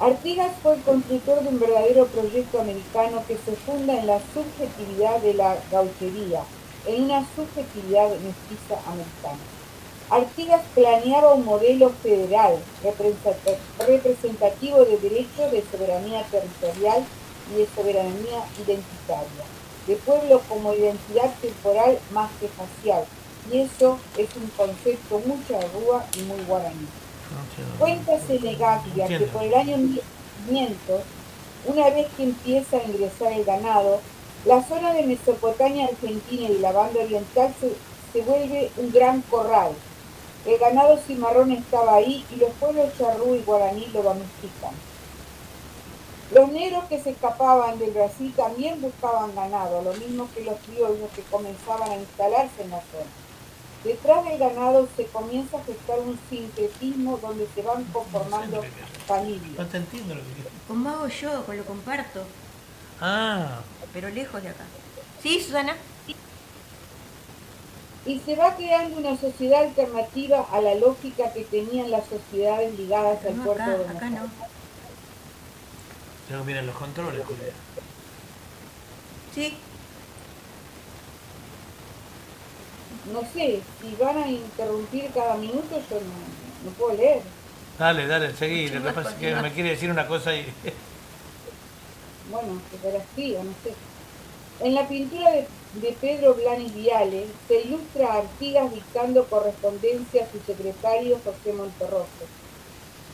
Artigas 0.00 0.50
fue 0.62 0.74
el 0.74 0.82
constructor 0.82 1.42
de 1.42 1.48
un 1.48 1.60
verdadero 1.60 2.06
proyecto 2.06 2.60
americano 2.60 3.22
que 3.28 3.36
se 3.36 3.52
funda 3.64 3.96
en 3.98 4.08
la 4.08 4.20
subjetividad 4.34 5.20
de 5.20 5.34
la 5.34 5.56
gauchería, 5.70 6.42
en 6.86 7.04
una 7.04 7.24
subjetividad 7.36 8.08
mestiza 8.08 8.80
americana. 8.86 9.38
Artigas 10.10 10.62
planeaba 10.74 11.34
un 11.34 11.44
modelo 11.44 11.90
federal 12.02 12.58
representa- 12.82 13.56
representativo 13.86 14.84
de 14.84 14.98
derechos 14.98 15.52
de 15.52 15.64
soberanía 15.70 16.24
territorial 16.24 17.04
y 17.52 17.58
de 17.60 17.68
soberanía 17.74 18.44
identitaria, 18.58 19.44
de 19.86 19.96
pueblo 19.96 20.42
como 20.48 20.74
identidad 20.74 21.32
temporal 21.40 21.98
más 22.12 22.30
que 22.40 22.48
facial, 22.48 23.04
y 23.50 23.60
eso 23.60 23.98
es 24.18 24.28
un 24.36 24.48
concepto 24.56 25.20
muy 25.24 25.38
charrúa 25.48 26.04
y 26.18 26.22
muy 26.22 26.42
guaraní. 26.44 26.88
Cuenta 27.78 28.18
Senegaglia 28.20 29.06
que 29.06 29.26
por 29.26 29.42
el 29.42 29.54
año 29.54 29.76
1500, 29.78 31.00
una 31.66 31.90
vez 31.90 32.08
que 32.16 32.24
empieza 32.24 32.76
a 32.76 32.84
ingresar 32.84 33.32
el 33.32 33.44
ganado, 33.44 34.00
la 34.44 34.62
zona 34.62 34.92
de 34.92 35.04
Mesopotamia 35.04 35.86
Argentina 35.86 36.48
y 36.48 36.58
la 36.58 36.72
banda 36.72 37.00
oriental 37.00 37.54
se, 37.60 37.72
se 38.12 38.24
vuelve 38.24 38.70
un 38.76 38.90
gran 38.90 39.22
corral. 39.22 39.72
El 40.44 40.58
ganado 40.58 40.98
cimarrón 40.98 41.52
estaba 41.52 41.94
ahí 41.94 42.24
y 42.30 42.36
los 42.36 42.50
pueblos 42.52 42.90
charrú 42.98 43.36
y 43.36 43.42
guaraní 43.42 43.86
lo 43.94 44.02
domestican. 44.02 44.74
Los 46.32 46.50
negros 46.50 46.84
que 46.88 47.00
se 47.00 47.10
escapaban 47.10 47.78
del 47.78 47.90
Brasil 47.90 48.32
también 48.34 48.80
buscaban 48.80 49.34
ganado, 49.34 49.82
lo 49.82 49.92
mismo 49.92 50.28
que 50.34 50.42
los 50.42 50.58
criollos 50.60 51.10
que 51.14 51.22
comenzaban 51.22 51.90
a 51.90 51.96
instalarse 51.96 52.62
en 52.62 52.70
la 52.70 52.80
zona. 52.80 53.21
Detrás 53.84 54.24
del 54.24 54.38
ganado 54.38 54.88
se 54.96 55.06
comienza 55.06 55.58
a 55.58 55.64
gestar 55.64 55.98
un 56.00 56.18
sincretismo 56.30 57.18
donde 57.18 57.48
se 57.54 57.62
van 57.62 57.82
conformando 57.84 58.62
familias. 59.06 59.58
No 59.58 59.66
te 59.66 59.76
entiendo 59.78 60.14
lo 60.14 60.20
que 60.22 60.28
dices. 60.28 60.52
¿Cómo 60.68 60.88
hago 60.90 61.08
yo? 61.08 61.42
Pues 61.44 61.58
lo 61.58 61.64
comparto, 61.64 62.24
Ah, 63.00 63.60
pero 63.92 64.08
lejos 64.10 64.40
de 64.42 64.50
acá. 64.50 64.64
¿Sí, 65.22 65.40
Susana? 65.42 65.76
Y 68.04 68.18
se 68.20 68.34
va 68.36 68.56
creando 68.56 68.98
una 68.98 69.16
sociedad 69.16 69.62
alternativa 69.62 70.46
a 70.52 70.60
la 70.60 70.74
lógica 70.74 71.32
que 71.32 71.44
tenían 71.44 71.90
las 71.90 72.04
sociedades 72.06 72.76
ligadas 72.78 73.24
al 73.24 73.36
No, 73.36 73.44
puerto 73.44 73.62
acá, 73.62 73.76
de 73.76 73.88
acá 73.88 74.10
no. 74.10 74.28
tengo 76.28 76.40
que 76.42 76.46
mirar 76.46 76.64
los 76.64 76.76
controles, 76.76 77.24
Julia. 77.24 77.52
Sí, 79.34 79.54
No 83.04 83.20
sé, 83.32 83.60
si 83.80 83.96
van 83.98 84.16
a 84.18 84.28
interrumpir 84.28 85.10
cada 85.12 85.36
minuto 85.36 85.76
yo 85.90 85.96
no, 86.00 86.64
no 86.64 86.70
puedo 86.78 86.94
leer. 86.96 87.22
Dale, 87.78 88.06
dale, 88.06 88.32
seguí. 88.36 88.68
Lo 88.68 88.82
que 88.82 88.92
Continúa, 88.92 88.94
pasa 88.94 89.10
es 89.10 89.14
que 89.16 89.32
continúa. 89.32 89.42
me 89.42 89.52
quiere 89.52 89.70
decir 89.70 89.90
una 89.90 90.06
cosa 90.06 90.34
y. 90.36 90.46
Bueno, 92.30 92.60
que 92.70 92.76
te 92.78 92.92
la 92.92 92.98
escriba, 92.98 93.42
no 93.42 93.52
sé. 93.64 93.74
En 94.60 94.74
la 94.74 94.86
pintura 94.86 95.30
de, 95.32 95.48
de 95.74 95.92
Pedro 96.00 96.34
Blanes 96.34 96.72
Viale 96.74 97.26
se 97.48 97.60
ilustra 97.62 98.12
a 98.12 98.18
Artigas 98.18 98.72
dictando 98.72 99.24
correspondencia 99.26 100.24
a 100.24 100.30
su 100.30 100.38
secretario 100.46 101.18
José 101.24 101.52
Monterroso. 101.52 102.06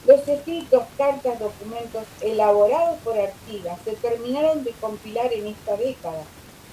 Los 0.06 0.26
escritos, 0.28 0.84
cartas, 0.96 1.38
documentos 1.38 2.04
elaborados 2.20 2.98
por 3.02 3.18
Artigas 3.18 3.78
se 3.84 3.92
terminaron 3.92 4.64
de 4.64 4.72
compilar 4.72 5.32
en 5.32 5.46
esta 5.48 5.76
década. 5.76 6.22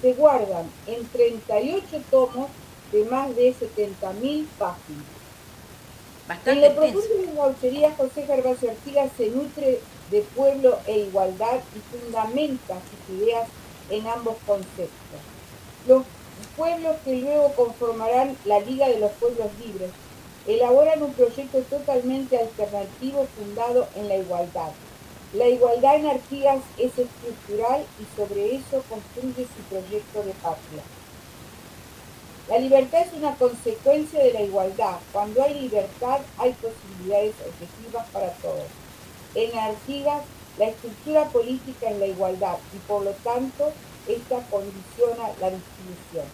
Se 0.01 0.13
guardan 0.13 0.69
en 0.88 1.08
38 1.08 2.01
tomos 2.12 2.49
de 2.91 3.06
más 3.06 3.36
de 3.36 3.54
70.000 3.54 4.45
páginas. 4.58 5.06
En 6.24 6.28
bastante 6.28 6.62
lo 6.62 6.67
extenso. 6.67 6.93
profundo 6.93 7.17
de 7.17 7.34
la 7.34 7.43
gauchería, 7.43 7.95
José 7.95 8.26
Gervasio 8.26 8.71
Artigas 8.71 9.12
se 9.17 9.30
nutre 9.30 9.80
de 10.12 10.21
pueblo 10.21 10.80
e 10.88 11.00
igualdad 11.00 11.60
y 11.76 11.98
fundamenta 11.98 12.76
sus 12.76 13.17
ideas 13.17 13.48
en 13.89 14.08
ambos 14.08 14.36
conceptos. 14.45 15.19
Los 15.88 16.04
pueblos 16.58 16.95
que 17.04 17.15
luego 17.17 17.54
conformarán 17.54 18.38
la 18.45 18.60
Liga 18.60 18.88
de 18.88 19.00
los 19.00 19.12
Pueblos 19.13 19.48
Libres 19.63 19.91
elaboran 20.48 21.02
un 21.02 21.13
proyecto 21.13 21.60
totalmente 21.62 22.38
alternativo 22.38 23.28
fundado 23.38 23.88
en 23.95 24.08
la 24.08 24.17
igualdad. 24.17 24.71
La 25.34 25.48
igualdad 25.48 25.95
en 25.95 26.08
Artigas 26.08 26.62
es 26.78 26.98
estructural 26.98 27.84
y 28.00 28.15
sobre 28.15 28.56
eso 28.56 28.84
construye 28.89 29.45
su 29.45 29.63
proyecto 29.69 30.24
de 30.24 30.32
patria. 30.34 30.84
La 32.47 32.60
libertad 32.60 33.01
es 33.01 33.13
una 33.13 33.36
consecuencia 33.38 34.23
de 34.23 34.34
la 34.34 34.41
igualdad. 34.41 34.99
Cuando 35.12 35.41
hay 35.41 35.62
libertad 35.62 36.19
hay 36.38 36.53
posibilidades 36.53 37.34
objetivas 37.43 38.05
para 38.13 38.31
todos. 38.34 38.67
En 39.34 39.58
Artigas 39.58 40.21
la 40.60 40.67
estructura 40.67 41.25
política 41.29 41.89
es 41.89 41.97
la 41.97 42.05
igualdad 42.05 42.58
y 42.73 42.77
por 42.88 43.03
lo 43.03 43.12
tanto 43.12 43.73
esta 44.08 44.39
condiciona 44.49 45.29
la 45.41 45.49
distribución. 45.49 46.25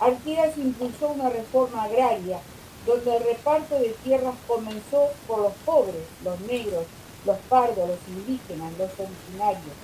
Artigas 0.00 0.56
impulsó 0.56 1.08
una 1.08 1.28
reforma 1.28 1.82
agraria 1.82 2.38
donde 2.86 3.16
el 3.16 3.24
reparto 3.24 3.78
de 3.78 3.94
tierras 4.04 4.34
comenzó 4.46 5.08
por 5.26 5.40
los 5.40 5.52
pobres, 5.66 6.06
los 6.24 6.40
negros, 6.42 6.84
los 7.26 7.36
pardos, 7.48 7.88
los 7.88 7.98
indígenas, 8.08 8.72
los 8.78 8.90
originarios. 8.98 9.76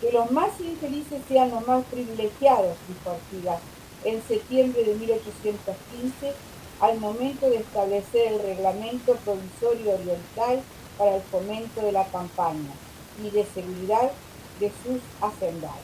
Que 0.00 0.10
los 0.10 0.30
más 0.30 0.58
infelices 0.58 1.20
sean 1.28 1.50
los 1.50 1.66
más 1.66 1.84
privilegiados, 1.84 2.76
dijo 2.88 3.10
Artigas 3.10 3.60
en 4.04 4.22
septiembre 4.26 4.84
de 4.84 4.94
1815 4.94 6.32
al 6.80 6.98
momento 6.98 7.48
de 7.50 7.58
establecer 7.58 8.32
el 8.32 8.40
reglamento 8.40 9.14
provisorio 9.16 9.94
oriental 9.94 10.62
para 10.96 11.16
el 11.16 11.22
fomento 11.22 11.82
de 11.82 11.92
la 11.92 12.06
campaña 12.06 12.72
y 13.22 13.30
de 13.30 13.44
seguridad 13.54 14.10
de 14.58 14.72
sus 14.82 15.00
hacendados. 15.20 15.76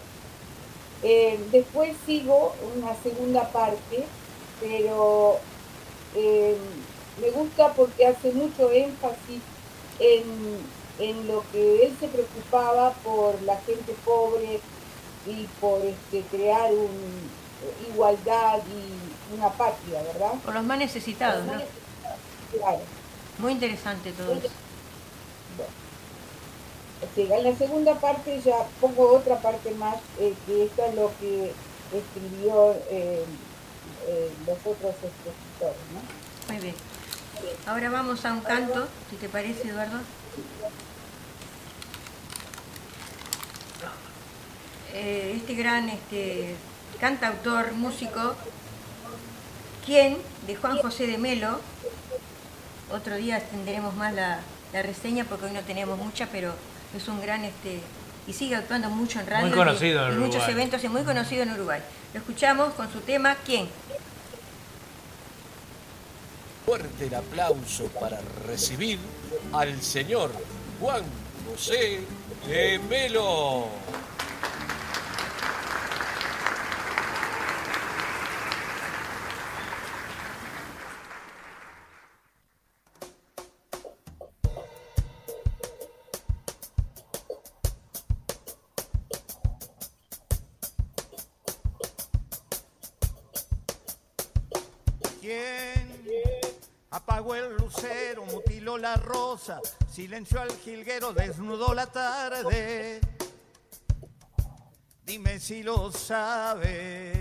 Eh, 1.03 1.39
después 1.53 1.95
sigo 2.07 2.55
una 2.77 2.95
segunda 3.03 3.51
parte, 3.53 4.05
pero 4.61 5.39
eh, 6.15 6.57
me 7.21 7.31
gusta 7.31 7.73
porque 7.75 8.07
hace 8.07 8.33
mucho 8.33 8.71
énfasis 8.71 9.43
en, 9.99 10.59
en 10.99 11.29
lo 11.29 11.45
que 11.53 11.85
él 11.85 11.97
se 12.01 12.09
preocupaba 12.09 12.93
por 13.05 13.41
la 13.43 13.57
gente 13.59 13.95
pobre 14.05 14.61
y 15.27 15.47
por 15.61 15.81
este, 15.85 16.23
crear 16.31 16.73
un, 16.73 17.46
igualdad 17.91 18.59
y 18.67 19.35
una 19.35 19.49
patria, 19.51 20.03
¿verdad? 20.03 20.33
Por 20.45 20.55
los 20.55 20.65
más 20.65 20.79
necesitados, 20.79 21.45
¿no? 21.45 21.53
Claro. 22.53 22.81
Muy 23.39 23.53
interesante 23.53 24.13
todo 24.13 24.33
eso. 24.33 24.49
O 27.03 27.15
sea, 27.15 27.37
en 27.37 27.45
la 27.45 27.57
segunda 27.57 27.95
parte 27.95 28.41
ya 28.41 28.57
pongo 28.81 29.15
otra 29.15 29.41
parte 29.41 29.71
más, 29.73 29.97
eh, 30.19 30.35
que 30.47 30.65
esto 30.65 30.85
es 30.87 30.95
lo 30.95 31.13
que 31.21 31.53
escribió 31.93 32.73
eh, 32.91 33.25
eh, 34.09 34.33
los 34.47 34.59
otros 34.59 34.95
escritores, 34.95 35.77
¿no? 35.93 36.53
Muy 36.53 36.63
bien. 36.63 36.75
Ahora 37.67 37.91
vamos 37.91 38.25
a 38.25 38.33
un 38.33 38.41
canto, 38.41 38.89
si 39.11 39.17
te 39.17 39.29
parece, 39.29 39.69
Eduardo. 39.69 39.99
Eh, 44.95 45.35
este 45.37 45.55
gran 45.55 45.91
este, 45.91 46.57
cantautor, 46.97 47.73
músico, 47.73 48.35
quien, 49.85 50.19
de 50.47 50.57
Juan 50.57 50.79
José 50.79 51.07
de 51.07 51.19
Melo, 51.19 51.61
otro 52.91 53.17
día 53.17 53.41
tendremos 53.41 53.95
más 53.95 54.15
la, 54.15 54.41
la 54.73 54.83
reseña 54.83 55.25
porque 55.25 55.47
hoy 55.47 55.53
no 55.53 55.63
tenemos 55.63 55.99
mucha, 55.99 56.27
pero 56.31 56.55
es 56.97 57.09
un 57.09 57.21
gran, 57.21 57.45
este, 57.45 57.81
y 58.27 58.33
sigue 58.33 58.57
actuando 58.57 58.91
mucho 58.91 59.21
en 59.21 59.27
radio 59.27 59.47
Muy 59.47 59.57
conocido 59.57 60.09
y, 60.09 60.13
en 60.13 60.17
y 60.17 60.25
muchos 60.25 60.49
eventos 60.49 60.83
y 60.83 60.89
muy 60.89 61.03
conocido 61.03 61.43
en 61.43 61.53
Uruguay. 61.53 61.81
Lo 62.13 62.21
escuchamos 62.21 62.75
con 62.75 62.93
su 62.93 63.01
tema 63.01 63.37
¿Quién? 63.45 63.69
Fuerte 66.65 67.07
el 67.07 67.15
aplauso 67.15 67.87
para 68.01 68.19
recibir 68.47 68.99
al 69.53 69.81
señor 69.81 70.33
Juan 70.81 71.05
José 71.49 72.01
de 72.49 72.81
Melo. 72.91 73.69
La 98.87 98.95
rosa, 98.95 99.61
silenció 99.91 100.41
al 100.41 100.53
jilguero, 100.59 101.13
desnudó 101.13 101.75
la 101.75 101.87
tarde? 101.87 103.01
Dime 105.05 105.41
si 105.41 105.65
lo 105.65 105.91
sabes. 105.91 107.19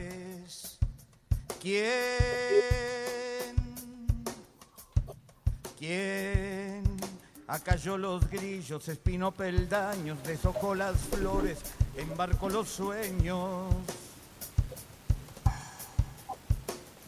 ¿Quién? 1.59 3.55
¿Quién? 5.79 6.83
Acalló 7.47 7.97
los 7.97 8.29
grillos, 8.29 8.87
espinó 8.87 9.31
peldaños, 9.31 10.21
deshojó 10.21 10.75
las 10.75 10.95
flores, 11.01 11.57
embarcó 11.97 12.47
los 12.49 12.69
sueños. 12.69 13.73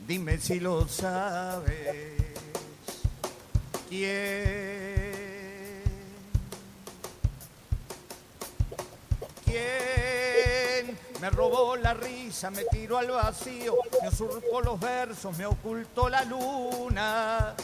Dime 0.07 0.39
si 0.39 0.59
lo 0.59 0.87
sabes. 0.87 2.26
¿Quién? 3.89 5.83
¿Quién 9.45 10.97
me 11.21 11.29
robó 11.29 11.77
la 11.77 11.93
risa, 11.93 12.51
me 12.51 12.65
tiró 12.65 12.97
al 12.97 13.07
vacío, 13.07 13.75
me 14.01 14.09
usurpó 14.09 14.59
los 14.61 14.77
versos, 14.79 15.37
me 15.37 15.45
ocultó 15.45 16.09
la 16.09 16.25
luna? 16.25 17.55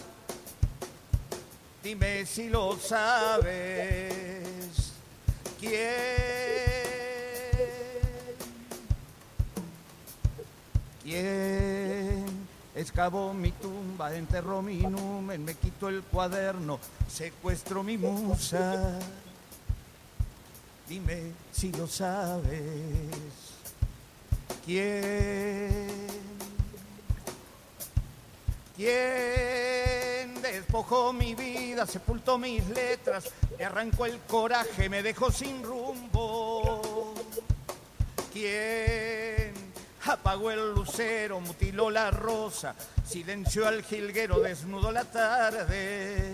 Dime 1.83 2.25
si 2.25 2.47
lo 2.47 2.77
sabes. 2.79 4.13
¿Quién? 5.59 5.83
¿Quién 11.03 12.22
excavó 12.75 13.33
mi 13.33 13.51
tumba, 13.51 14.15
enterró 14.15 14.62
mi 14.62 14.77
numen, 14.77 15.45
me 15.45 15.55
quitó 15.55 15.89
el 15.89 16.01
cuaderno, 16.01 16.79
secuestró 17.07 17.83
mi 17.83 17.97
musa? 17.97 18.99
Dime 20.88 21.31
si 21.51 21.71
lo 21.71 21.88
sabes. 21.88 22.62
¿Quién? 24.65 25.88
¿Quién 28.75 30.41
despojó 30.41 31.13
mi 31.13 31.36
vida, 31.36 31.86
sepultó 31.86 32.39
mis 32.39 32.67
letras, 32.69 33.29
me 33.57 33.65
arrancó 33.65 34.05
el 34.07 34.19
coraje, 34.21 34.89
me 34.89 35.03
dejó 35.03 35.31
sin 35.31 35.62
rumbo? 35.63 37.13
¿Quién 38.33 39.42
apagó 40.05 40.51
el 40.51 40.73
lucero, 40.73 41.39
mutiló 41.39 41.89
la 41.89 42.11
rosa, 42.11 42.75
silenció 43.05 43.67
al 43.67 43.83
jilguero, 43.83 44.39
desnudó 44.39 44.91
la 44.91 45.05
tarde? 45.05 46.33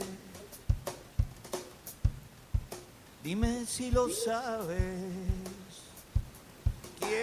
Dime 3.24 3.66
si 3.66 3.92
lo 3.92 4.10
sabes. 4.10 4.80
¿Quién? 7.00 7.20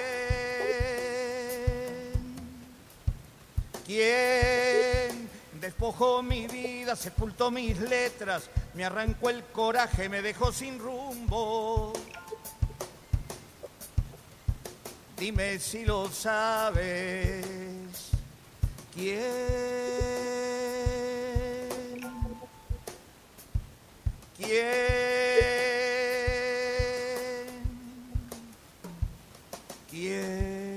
¿Quién 3.86 5.30
despojó 5.60 6.22
mi 6.22 6.46
vida, 6.46 6.94
sepultó 6.96 7.50
mis 7.50 7.78
letras, 7.80 8.50
me 8.74 8.84
arrancó 8.84 9.30
el 9.30 9.42
coraje, 9.44 10.08
me 10.08 10.22
dejó 10.22 10.52
sin 10.52 10.78
rumbo? 10.78 11.92
Dime 15.18 15.58
si 15.58 15.86
lo 15.86 16.08
sabes. 16.08 17.46
¿Quién? 18.94 19.22
¿Quién? 24.36 24.76
¿Quién? 29.90 30.76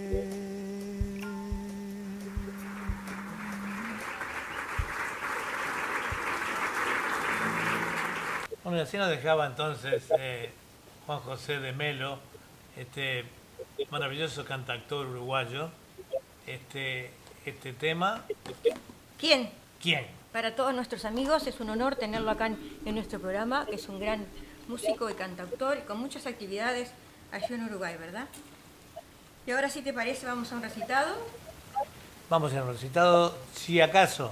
Bueno, 8.64 8.82
así 8.82 8.98
nos 8.98 9.10
dejaba 9.10 9.48
entonces 9.48 10.04
eh, 10.18 10.50
Juan 11.06 11.20
José 11.20 11.60
de 11.60 11.74
Melo, 11.74 12.20
este 12.78 13.26
maravilloso 13.90 14.46
cantautor 14.46 15.08
uruguayo, 15.08 15.70
este, 16.46 17.12
este 17.46 17.74
tema. 17.74 18.26
¿Quién? 19.18 19.50
¿Quién? 19.82 20.08
Para 20.32 20.56
todos 20.56 20.74
nuestros 20.74 21.06
amigos 21.06 21.48
es 21.48 21.60
un 21.60 21.70
honor 21.70 21.96
tenerlo 21.96 22.30
acá 22.32 22.48
en, 22.48 22.80
en 22.86 22.96
nuestro 22.96 23.20
programa, 23.20 23.66
que 23.66 23.76
es 23.76 23.90
un 23.90 24.00
gran 24.00 24.26
músico 24.68 25.10
y 25.10 25.14
cantautor 25.16 25.78
y 25.78 25.82
con 25.82 26.00
muchas 26.00 26.28
actividades 26.28 26.92
allí 27.32 27.54
en 27.54 27.64
Uruguay, 27.66 27.96
¿verdad? 27.98 28.28
Y 29.46 29.52
ahora, 29.52 29.70
si 29.70 29.82
te 29.82 29.94
parece, 29.94 30.26
vamos 30.28 30.52
a 30.52 30.56
un 30.56 30.62
recitado. 30.62 31.16
Vamos 32.30 32.54
a 32.54 32.62
un 32.62 32.70
recitado, 32.70 33.36
si 33.56 33.82
acaso. 33.82 34.32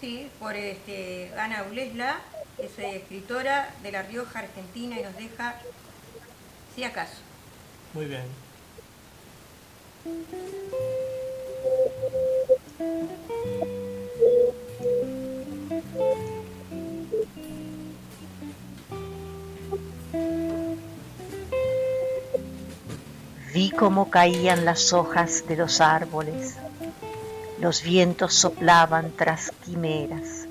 Sí, 0.00 0.30
por 0.38 0.56
este, 0.56 1.30
Ana 1.38 1.64
Ulesla, 1.70 2.20
es 2.58 2.78
eh, 2.78 2.96
escritora 2.96 3.70
de 3.82 3.92
La 3.92 4.02
Rioja, 4.02 4.38
Argentina, 4.38 4.98
y 4.98 5.02
nos 5.02 5.16
deja, 5.16 5.56
si 6.74 6.84
acaso. 6.84 7.23
Muy 7.94 8.06
bien. 8.06 8.24
Vi 23.52 23.70
cómo 23.70 24.10
caían 24.10 24.64
las 24.64 24.92
hojas 24.92 25.46
de 25.46 25.54
los 25.54 25.80
árboles, 25.80 26.56
los 27.60 27.84
vientos 27.84 28.34
soplaban 28.34 29.12
tras 29.16 29.52
quimeras. 29.64 30.48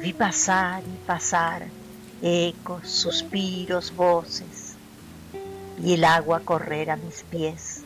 Vi 0.00 0.12
pasar 0.12 0.82
y 0.82 1.06
pasar 1.06 1.68
ecos, 2.20 2.88
suspiros, 2.88 3.94
voces, 3.94 4.63
y 5.82 5.94
el 5.94 6.04
agua 6.04 6.40
correr 6.40 6.90
a 6.90 6.96
mis 6.96 7.22
pies. 7.24 7.82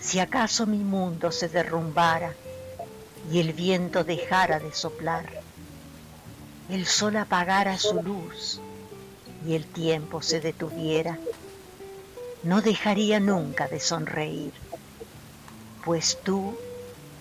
Si 0.00 0.20
acaso 0.20 0.66
mi 0.66 0.78
mundo 0.78 1.32
se 1.32 1.48
derrumbara 1.48 2.34
y 3.30 3.40
el 3.40 3.52
viento 3.52 4.04
dejara 4.04 4.58
de 4.58 4.72
soplar, 4.72 5.28
el 6.70 6.86
sol 6.86 7.16
apagara 7.16 7.78
su 7.78 8.02
luz 8.02 8.60
y 9.46 9.54
el 9.54 9.66
tiempo 9.66 10.22
se 10.22 10.40
detuviera, 10.40 11.18
no 12.42 12.62
dejaría 12.62 13.20
nunca 13.20 13.66
de 13.68 13.80
sonreír, 13.80 14.52
pues 15.84 16.18
tú 16.22 16.56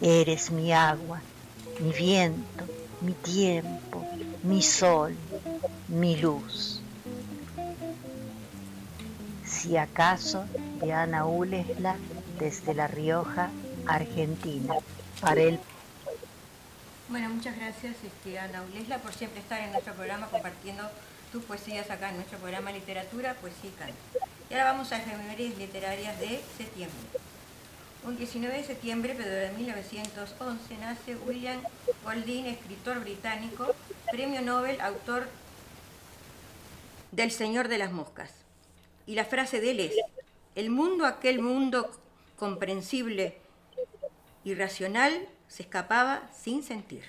eres 0.01 0.51
mi 0.51 0.71
agua, 0.71 1.21
mi 1.79 1.91
viento, 1.91 2.65
mi 3.01 3.13
tiempo, 3.13 4.05
mi 4.43 4.61
sol, 4.61 5.15
mi 5.87 6.17
luz. 6.17 6.81
Si 9.67 9.75
acaso 9.75 10.45
de 10.79 10.93
Ana 10.93 11.25
Ulesla 11.25 11.97
desde 12.39 12.73
La 12.73 12.87
Rioja, 12.87 13.49
Argentina, 13.85 14.75
para 15.19 15.41
el 15.41 15.59
Bueno, 17.09 17.27
muchas 17.27 17.57
gracias 17.57 17.97
este, 18.01 18.39
Ana 18.39 18.63
Ulesla 18.63 18.99
por 18.99 19.13
siempre 19.13 19.41
estar 19.41 19.59
en 19.59 19.73
nuestro 19.73 19.93
programa 19.93 20.27
compartiendo 20.27 20.89
tus 21.33 21.43
poesías 21.43 21.91
acá 21.91 22.11
en 22.11 22.15
nuestro 22.15 22.37
programa 22.37 22.71
Literatura, 22.71 23.33
Poesía 23.33 23.69
y 23.69 23.73
Canto. 23.73 23.97
Y 24.49 24.53
ahora 24.53 24.71
vamos 24.71 24.93
a 24.93 24.99
efemérides 24.99 25.57
literarias 25.57 26.17
de 26.21 26.41
septiembre. 26.57 26.97
Un 28.05 28.15
19 28.15 28.55
de 28.55 28.63
septiembre, 28.63 29.15
pero 29.17 29.29
de 29.29 29.51
1911, 29.51 30.77
nace 30.77 31.17
William 31.27 31.61
Golding, 32.05 32.45
escritor 32.45 33.01
británico, 33.01 33.75
premio 34.09 34.41
Nobel, 34.41 34.79
autor 34.79 35.27
del 37.11 37.31
Señor 37.31 37.67
de 37.67 37.79
las 37.79 37.91
Moscas. 37.91 38.46
Y 39.07 39.15
la 39.15 39.25
frase 39.25 39.59
de 39.61 39.71
él 39.71 39.79
es, 39.79 39.95
el 40.55 40.69
mundo, 40.69 41.05
aquel 41.05 41.39
mundo 41.39 41.89
comprensible 42.35 43.37
y 44.43 44.53
racional, 44.53 45.27
se 45.47 45.63
escapaba 45.63 46.29
sin 46.37 46.61
sentir. 46.61 47.03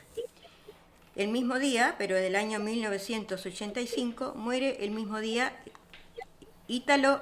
El 1.16 1.28
mismo 1.28 1.58
día, 1.58 1.96
pero 1.98 2.14
del 2.14 2.36
año 2.36 2.60
1985, 2.60 4.34
muere 4.36 4.84
el 4.84 4.92
mismo 4.92 5.18
día 5.18 5.52
Italo 6.68 7.20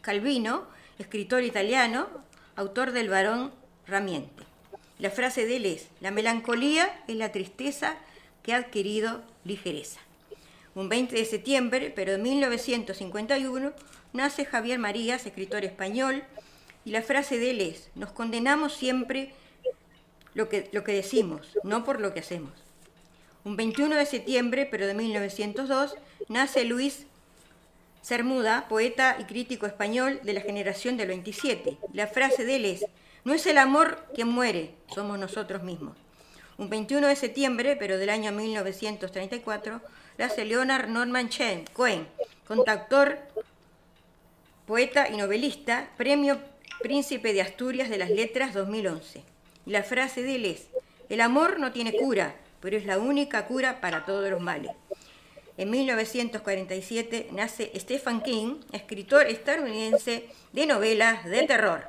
Calvino, 0.00 0.64
escritor 0.98 1.44
italiano, 1.44 2.08
autor 2.56 2.90
del 2.90 3.08
Barón 3.08 3.52
Ramiente. 3.86 4.42
La 4.98 5.10
frase 5.10 5.46
de 5.46 5.56
él 5.56 5.66
es, 5.66 5.88
la 6.00 6.10
melancolía 6.10 7.04
es 7.06 7.14
la 7.14 7.30
tristeza 7.30 7.96
que 8.42 8.54
ha 8.54 8.56
adquirido 8.56 9.22
ligereza. 9.44 10.00
Un 10.76 10.90
20 10.90 11.16
de 11.16 11.24
septiembre, 11.24 11.90
pero 11.96 12.12
de 12.12 12.18
1951, 12.18 13.72
nace 14.12 14.44
Javier 14.44 14.78
Marías, 14.78 15.24
escritor 15.24 15.64
español, 15.64 16.22
y 16.84 16.90
la 16.90 17.00
frase 17.00 17.38
de 17.38 17.52
él 17.52 17.62
es, 17.62 17.88
nos 17.94 18.12
condenamos 18.12 18.74
siempre 18.74 19.32
lo 20.34 20.50
que, 20.50 20.68
lo 20.72 20.84
que 20.84 20.92
decimos, 20.92 21.56
no 21.64 21.82
por 21.82 21.98
lo 21.98 22.12
que 22.12 22.20
hacemos. 22.20 22.52
Un 23.42 23.56
21 23.56 23.96
de 23.96 24.04
septiembre, 24.04 24.68
pero 24.70 24.86
de 24.86 24.92
1902, 24.92 25.94
nace 26.28 26.66
Luis 26.66 27.06
Cermuda, 28.02 28.68
poeta 28.68 29.16
y 29.18 29.24
crítico 29.24 29.64
español 29.64 30.20
de 30.24 30.34
la 30.34 30.42
generación 30.42 30.98
del 30.98 31.08
27. 31.08 31.78
La 31.94 32.06
frase 32.06 32.44
de 32.44 32.56
él 32.56 32.66
es, 32.66 32.84
no 33.24 33.32
es 33.32 33.46
el 33.46 33.56
amor 33.56 34.04
quien 34.14 34.28
muere, 34.28 34.74
somos 34.94 35.18
nosotros 35.18 35.62
mismos. 35.62 35.96
Un 36.58 36.68
21 36.68 37.06
de 37.06 37.16
septiembre, 37.16 37.76
pero 37.76 37.96
del 37.96 38.10
año 38.10 38.30
1934, 38.30 39.80
nace 40.18 40.44
Leonard 40.44 40.88
Norman 40.88 41.28
Cohen, 41.72 42.06
contactor, 42.46 43.18
poeta 44.66 45.08
y 45.08 45.16
novelista, 45.16 45.88
premio 45.96 46.38
Príncipe 46.80 47.32
de 47.32 47.40
Asturias 47.42 47.88
de 47.88 47.98
las 47.98 48.10
Letras 48.10 48.52
2011. 48.54 49.22
Y 49.66 49.70
la 49.70 49.82
frase 49.82 50.22
de 50.22 50.36
él 50.36 50.44
es, 50.44 50.68
el 51.08 51.20
amor 51.20 51.58
no 51.58 51.72
tiene 51.72 51.92
cura, 51.92 52.34
pero 52.60 52.76
es 52.76 52.84
la 52.84 52.98
única 52.98 53.46
cura 53.46 53.80
para 53.80 54.04
todos 54.04 54.30
los 54.30 54.40
males. 54.40 54.72
En 55.56 55.70
1947 55.70 57.28
nace 57.32 57.72
Stephen 57.76 58.20
King, 58.20 58.56
escritor 58.72 59.26
estadounidense 59.26 60.28
de 60.52 60.66
novelas 60.66 61.24
de 61.24 61.44
terror. 61.44 61.88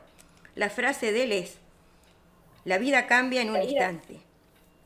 La 0.55 0.69
frase 0.69 1.11
de 1.11 1.23
él 1.23 1.31
es, 1.33 1.57
la 2.63 2.77
vida 2.77 3.07
cambia 3.07 3.41
en 3.41 3.49
un 3.49 3.61
instante. 3.61 4.19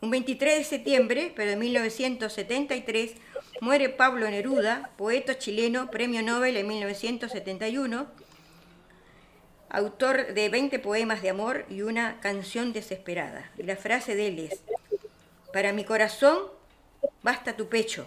Un 0.02 0.10
23 0.10 0.58
de 0.58 0.64
septiembre, 0.64 1.32
pero 1.36 1.52
de 1.52 1.58
1973, 1.58 3.14
muere 3.62 3.90
Pablo 3.90 4.28
Neruda, 4.30 4.90
poeta 4.98 5.38
chileno, 5.38 5.92
premio 5.92 6.24
Nobel 6.24 6.58
en 6.58 6.68
1971, 6.68 8.08
autor 9.70 10.34
de 10.34 10.50
20 10.50 10.80
poemas 10.80 11.22
de 11.22 11.30
amor 11.30 11.66
y 11.70 11.84
una 11.84 12.20
canción 12.22 12.74
desesperada. 12.74 13.52
Y 13.60 13.64
la 13.64 13.76
frase 13.76 14.16
de 14.16 14.28
él 14.28 14.40
es, 14.40 14.64
para 15.54 15.74
mi 15.74 15.86
corazón 15.86 16.40
basta 17.22 17.56
tu 17.56 17.70
pecho, 17.70 18.04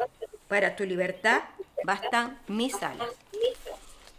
para 0.49 0.75
tu 0.75 0.85
libertad 0.85 1.43
bastan 1.85 2.41
mis 2.49 2.75
alas. 2.83 3.11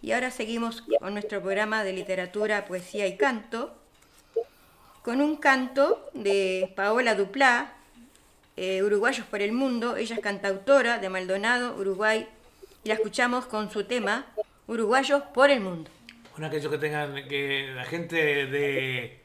Y 0.02 0.14
ahora 0.14 0.32
seguimos 0.32 0.84
con 1.00 1.14
nuestro 1.14 1.42
programa 1.42 1.84
de 1.84 1.92
literatura, 1.92 2.66
poesía 2.66 3.08
y 3.08 3.18
canto. 3.18 3.76
con 5.02 5.20
un 5.22 5.36
canto 5.36 6.10
de 6.14 6.74
Paola 6.76 7.14
Duplá, 7.14 7.76
eh, 8.56 8.84
Uruguayos 8.84 9.26
por 9.26 9.42
el 9.42 9.52
Mundo. 9.52 9.98
Ella 9.98 10.16
es 10.16 10.22
cantautora 10.22 11.00
de 11.00 11.10
Maldonado, 11.10 11.76
Uruguay, 11.76 12.28
y 12.84 12.88
la 12.90 12.96
escuchamos 12.96 13.46
con 13.46 13.70
su 13.72 13.84
tema 13.84 14.26
Uruguayos 14.68 15.24
por 15.34 15.50
el 15.50 15.62
Mundo. 15.62 15.90
Bueno, 16.32 16.48
aquellos 16.48 16.72
que 16.72 16.78
tengan, 16.78 17.14
que 17.28 17.72
la 17.76 17.86
gente 17.86 18.16
de, 18.16 19.22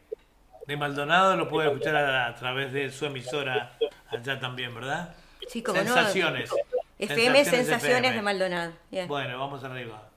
de 0.67 0.77
Maldonado 0.77 1.37
lo 1.37 1.49
puede 1.49 1.69
escuchar 1.69 1.97
a, 1.97 2.27
a 2.27 2.35
través 2.35 2.73
de 2.73 2.91
su 2.91 3.07
emisora 3.07 3.77
allá 4.11 4.39
también, 4.39 4.75
¿verdad? 4.75 5.15
Sí, 5.49 5.63
como 5.63 5.79
no. 5.79 5.85
Sensaciones. 5.85 6.51
FM 6.99 7.45
Sensaciones, 7.45 8.11
FM. 8.11 8.17
de 8.17 8.23
Maldonado. 8.23 8.73
Bueno, 9.09 9.39
vamos 9.39 9.65
arriba. 9.65 10.11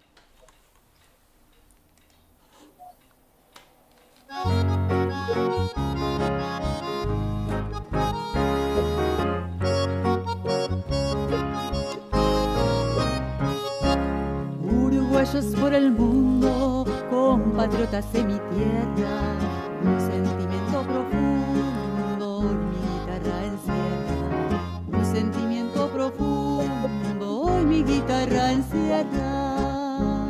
Uruguayos 15.33 15.59
por 15.59 15.73
el 15.73 15.91
mundo, 15.91 16.85
compatriotas 17.09 18.11
de 18.13 18.23
mi 18.23 18.33
tierra, 18.33 19.35
un 19.83 19.99
sentimiento 19.99 20.83
profundo, 20.83 22.41
mi 22.69 22.77
guitarra 22.77 23.45
encierra, 23.45 24.59
un 24.91 25.05
sentimiento 25.05 25.89
profundo, 25.89 27.41
hoy 27.41 27.65
mi 27.65 27.83
guitarra 27.83 28.51
encierra. 28.51 30.29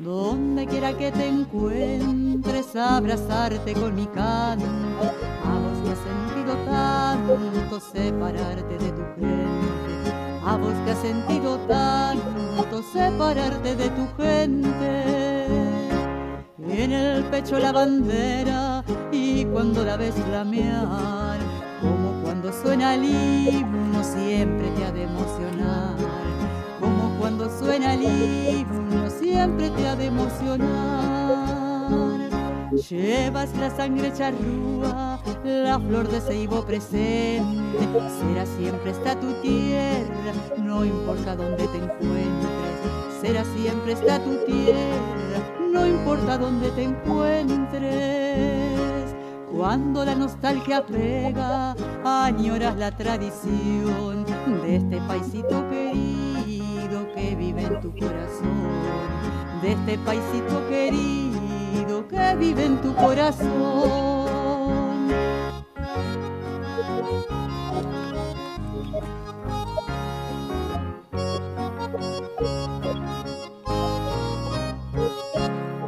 Donde 0.00 0.66
quiera 0.66 0.92
que 0.92 1.10
te 1.12 1.28
encuentres, 1.28 2.76
abrazarte 2.76 3.72
con 3.72 3.94
mi 3.94 4.06
canto, 4.06 4.66
a 5.44 5.58
vos 5.60 5.78
que 5.82 5.92
has 5.92 5.98
sentido 5.98 6.56
tanto 6.66 7.80
separarte 7.80 8.78
de 8.78 8.92
tu 8.92 9.02
gente, 9.18 9.95
a 10.46 10.56
vos 10.56 10.72
que 10.84 10.92
has 10.92 10.98
sentido 10.98 11.58
tanto 11.66 12.80
separarte 12.92 13.74
de 13.74 13.90
tu 13.90 14.06
gente. 14.16 15.46
En 16.68 16.92
el 16.92 17.24
pecho 17.24 17.58
la 17.58 17.72
bandera 17.72 18.84
y 19.10 19.44
cuando 19.46 19.84
la 19.84 19.96
ves 19.96 20.14
flamear, 20.14 21.38
como 21.80 22.22
cuando 22.22 22.52
suena 22.52 22.94
el 22.94 23.04
himno 23.04 24.04
siempre 24.04 24.70
te 24.70 24.84
ha 24.84 24.92
de 24.92 25.02
emocionar, 25.02 25.96
como 26.80 27.18
cuando 27.18 27.50
suena 27.58 27.94
el 27.94 28.02
himno 28.04 29.10
siempre 29.10 29.70
te 29.70 29.88
ha 29.88 29.96
de 29.96 30.06
emocionar. 30.06 31.35
Llevas 32.76 33.56
la 33.56 33.70
sangre 33.74 34.12
charrúa, 34.12 35.18
la 35.44 35.80
flor 35.80 36.08
de 36.08 36.20
ceibo 36.20 36.62
presente, 36.66 37.88
será 38.20 38.44
siempre 38.44 38.90
está 38.90 39.18
tu 39.18 39.32
tierra, 39.40 40.34
no 40.58 40.84
importa 40.84 41.34
dónde 41.36 41.66
te 41.68 41.78
encuentres, 41.78 42.78
será 43.22 43.44
siempre 43.56 43.92
está 43.92 44.22
tu 44.22 44.36
tierra, 44.44 45.40
no 45.72 45.86
importa 45.86 46.36
dónde 46.36 46.70
te 46.72 46.82
encuentres. 46.82 47.86
Cuando 49.56 50.04
la 50.04 50.14
nostalgia 50.14 50.84
pega, 50.84 51.74
añoras 52.04 52.76
la 52.76 52.94
tradición 52.94 54.26
de 54.62 54.76
este 54.76 54.98
paisito 55.08 55.66
querido 55.70 57.10
que 57.14 57.34
vive 57.36 57.62
en 57.62 57.80
tu 57.80 57.90
corazón, 57.92 59.62
de 59.62 59.72
este 59.72 59.96
paisito 59.98 60.68
querido 60.68 61.25
que 61.84 62.36
vive 62.36 62.64
en 62.64 62.80
tu 62.80 62.94
corazón. 62.94 63.46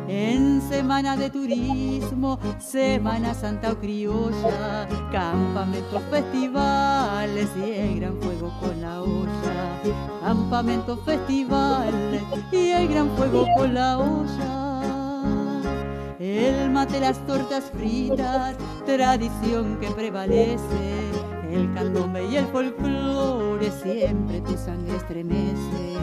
En 0.08 0.60
semana 0.68 1.16
de 1.16 1.30
turismo, 1.30 2.38
Semana 2.58 3.32
Santa 3.34 3.72
o 3.72 3.78
criolla, 3.78 4.86
campamentos, 5.10 6.02
festivales 6.10 7.48
y 7.56 7.70
el 7.72 8.00
gran 8.00 8.20
fuego 8.20 8.52
con 8.60 8.80
la 8.80 9.02
olla. 9.02 9.80
Campamentos, 10.22 11.00
festivales 11.04 12.22
y 12.52 12.70
el 12.70 12.88
gran 12.88 13.08
fuego 13.16 13.46
con 13.56 13.74
la 13.74 13.98
olla. 13.98 14.67
El 16.20 16.70
mate, 16.70 16.98
las 16.98 17.24
tortas 17.28 17.70
fritas, 17.70 18.56
tradición 18.84 19.78
que 19.78 19.88
prevalece. 19.92 21.12
El 21.48 21.72
candombe 21.74 22.26
y 22.26 22.36
el 22.36 22.46
folclore, 22.46 23.70
siempre 23.70 24.40
tu 24.40 24.56
sangre 24.56 24.96
estremece. 24.96 25.94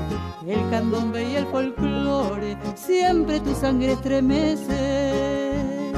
El 0.47 0.69
candombe 0.69 1.29
y 1.29 1.35
el 1.35 1.45
folclore, 1.47 2.57
siempre 2.75 3.41
tu 3.41 3.53
sangre 3.53 3.91
estremece. 3.91 5.91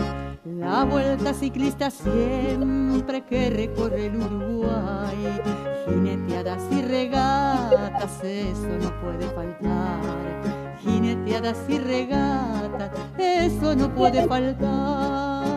La 0.45 0.84
vuelta 0.84 1.32
ciclista 1.34 1.91
siempre 1.91 3.23
que 3.23 3.51
recorre 3.51 4.08
el 4.08 4.15
Uruguay. 4.15 5.41
Jineteadas 5.86 6.63
y 6.71 6.82
regatas, 6.82 8.23
eso 8.23 8.67
no 8.82 8.99
puede 8.99 9.30
faltar 9.30 10.56
jineteadas 10.88 11.58
y 11.67 11.78
regatas, 11.80 12.91
eso 13.17 13.76
no 13.76 13.93
puede 13.93 14.26
faltar. 14.28 15.47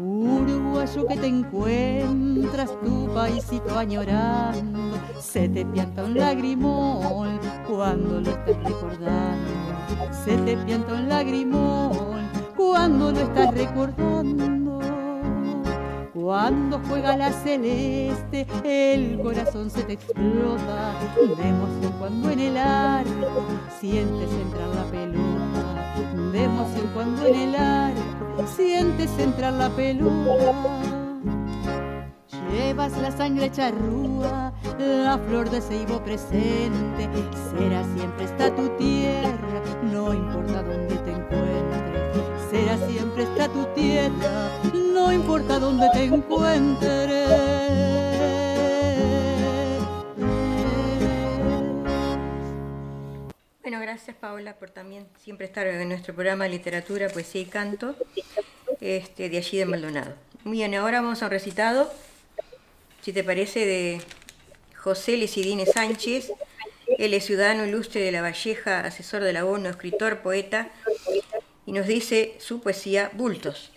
Uruguayo 0.00 1.06
que 1.06 1.16
te 1.16 1.26
encuentras, 1.26 2.70
tu 2.84 3.12
paisito 3.12 3.76
añorando, 3.76 4.96
se 5.18 5.48
te 5.48 5.66
pianta 5.66 6.04
un 6.04 6.14
lagrimón 6.14 7.40
cuando 7.68 8.20
lo 8.20 8.30
estás 8.30 8.62
recordando. 8.64 9.50
Se 10.24 10.36
te 10.38 10.56
pianta 10.58 10.94
un 10.94 11.08
lagrimón 11.08 12.30
cuando 12.56 13.10
lo 13.10 13.18
estás 13.18 13.54
recordando. 13.54 14.63
Cuando 16.24 16.80
juega 16.88 17.18
la 17.18 17.30
celeste, 17.30 18.46
el 18.64 19.20
corazón 19.20 19.68
se 19.68 19.82
te 19.82 19.92
explota 19.92 20.94
de 21.18 21.48
emoción 21.48 21.92
cuando 21.98 22.30
en 22.30 22.40
el 22.40 22.56
arco 22.56 23.44
sientes 23.78 24.30
entrar 24.32 24.68
la 24.68 24.84
pelota. 24.84 25.94
De 26.32 26.44
emoción 26.44 26.90
cuando 26.94 27.26
en 27.26 27.34
el 27.34 27.54
arco 27.54 28.46
sientes 28.56 29.10
entrar 29.18 29.52
la 29.52 29.68
pelota. 29.68 30.80
Llevas 32.50 32.96
la 33.02 33.10
sangre 33.10 33.52
charrúa, 33.52 34.54
la 34.78 35.18
flor 35.18 35.50
de 35.50 35.60
ceibo 35.60 36.02
presente, 36.02 37.06
será 37.50 37.84
siempre 37.94 38.24
está 38.24 38.54
tu 38.56 38.66
tierra, 38.78 39.60
no 39.82 40.14
importa 40.14 40.62
dónde 40.62 40.96
te 41.04 41.13
siempre 42.86 43.24
está 43.24 43.48
tu 43.48 43.64
tierra, 43.74 44.50
no 44.72 45.12
importa 45.12 45.58
dónde 45.58 45.88
te 45.92 46.04
encuentres. 46.04 47.28
Bueno, 53.62 53.80
gracias 53.80 54.16
Paola 54.16 54.54
por 54.54 54.70
también 54.70 55.08
siempre 55.18 55.46
estar 55.46 55.66
en 55.66 55.88
nuestro 55.88 56.14
programa 56.14 56.46
literatura, 56.46 57.08
poesía 57.08 57.40
y 57.40 57.46
canto, 57.46 57.96
este, 58.80 59.28
de 59.28 59.38
allí 59.38 59.58
de 59.58 59.66
Maldonado. 59.66 60.14
Bien, 60.44 60.74
ahora 60.74 61.00
vamos 61.00 61.22
a 61.22 61.26
un 61.26 61.30
recitado, 61.32 61.92
si 63.00 63.12
te 63.12 63.24
parece, 63.24 63.66
de 63.66 64.00
José 64.76 65.16
Lecidine 65.16 65.66
Sánchez. 65.66 66.30
Él 66.98 67.14
es 67.14 67.24
ciudadano 67.24 67.64
ilustre 67.64 68.02
de 68.02 68.12
La 68.12 68.22
Valleja, 68.22 68.80
asesor 68.80 69.22
de 69.22 69.32
la 69.32 69.44
ONU, 69.44 69.68
escritor, 69.68 70.18
poeta, 70.18 70.70
y 71.66 71.72
nos 71.72 71.86
dice 71.86 72.36
su 72.38 72.60
poesía 72.60 73.10
Bultos. 73.14 73.70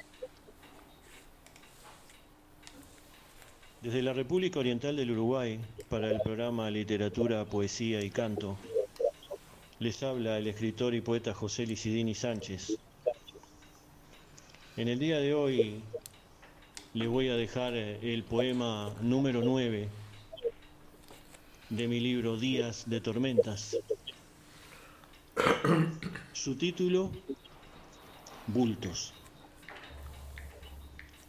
Desde 3.81 4.01
la 4.01 4.13
República 4.13 4.59
Oriental 4.59 4.97
del 4.97 5.11
Uruguay, 5.11 5.59
para 5.87 6.11
el 6.11 6.19
programa 6.19 6.69
Literatura, 6.69 7.45
Poesía 7.45 8.01
y 8.01 8.09
Canto, 8.09 8.57
les 9.79 10.01
habla 10.03 10.37
el 10.37 10.47
escritor 10.47 10.95
y 10.95 11.01
poeta 11.01 11.33
José 11.33 11.65
Licidini 11.65 12.15
Sánchez. 12.15 12.77
En 14.75 14.87
el 14.87 14.99
día 14.99 15.19
de 15.19 15.33
hoy 15.33 15.81
le 16.93 17.07
voy 17.07 17.29
a 17.29 17.35
dejar 17.35 17.75
el 17.75 18.23
poema 18.23 18.93
número 19.01 19.41
9 19.41 19.87
de 21.69 21.87
mi 21.87 21.99
libro 21.99 22.37
Días 22.37 22.89
de 22.89 22.99
Tormentas. 23.01 23.77
Su 26.33 26.55
título, 26.55 27.11
Bultos. 28.47 29.13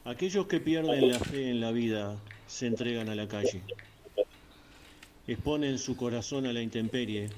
Aquellos 0.05 0.47
que 0.47 0.61
pierden 0.61 1.11
la 1.11 1.19
fe 1.19 1.51
en 1.51 1.61
la 1.61 1.73
vida 1.73 2.17
se 2.47 2.67
entregan 2.69 3.09
a 3.09 3.17
la 3.17 3.27
calle. 3.27 3.63
Exponen 5.27 5.79
su 5.79 5.97
corazón 5.97 6.47
a 6.47 6.53
la 6.53 6.63
intemperie, 6.63 7.29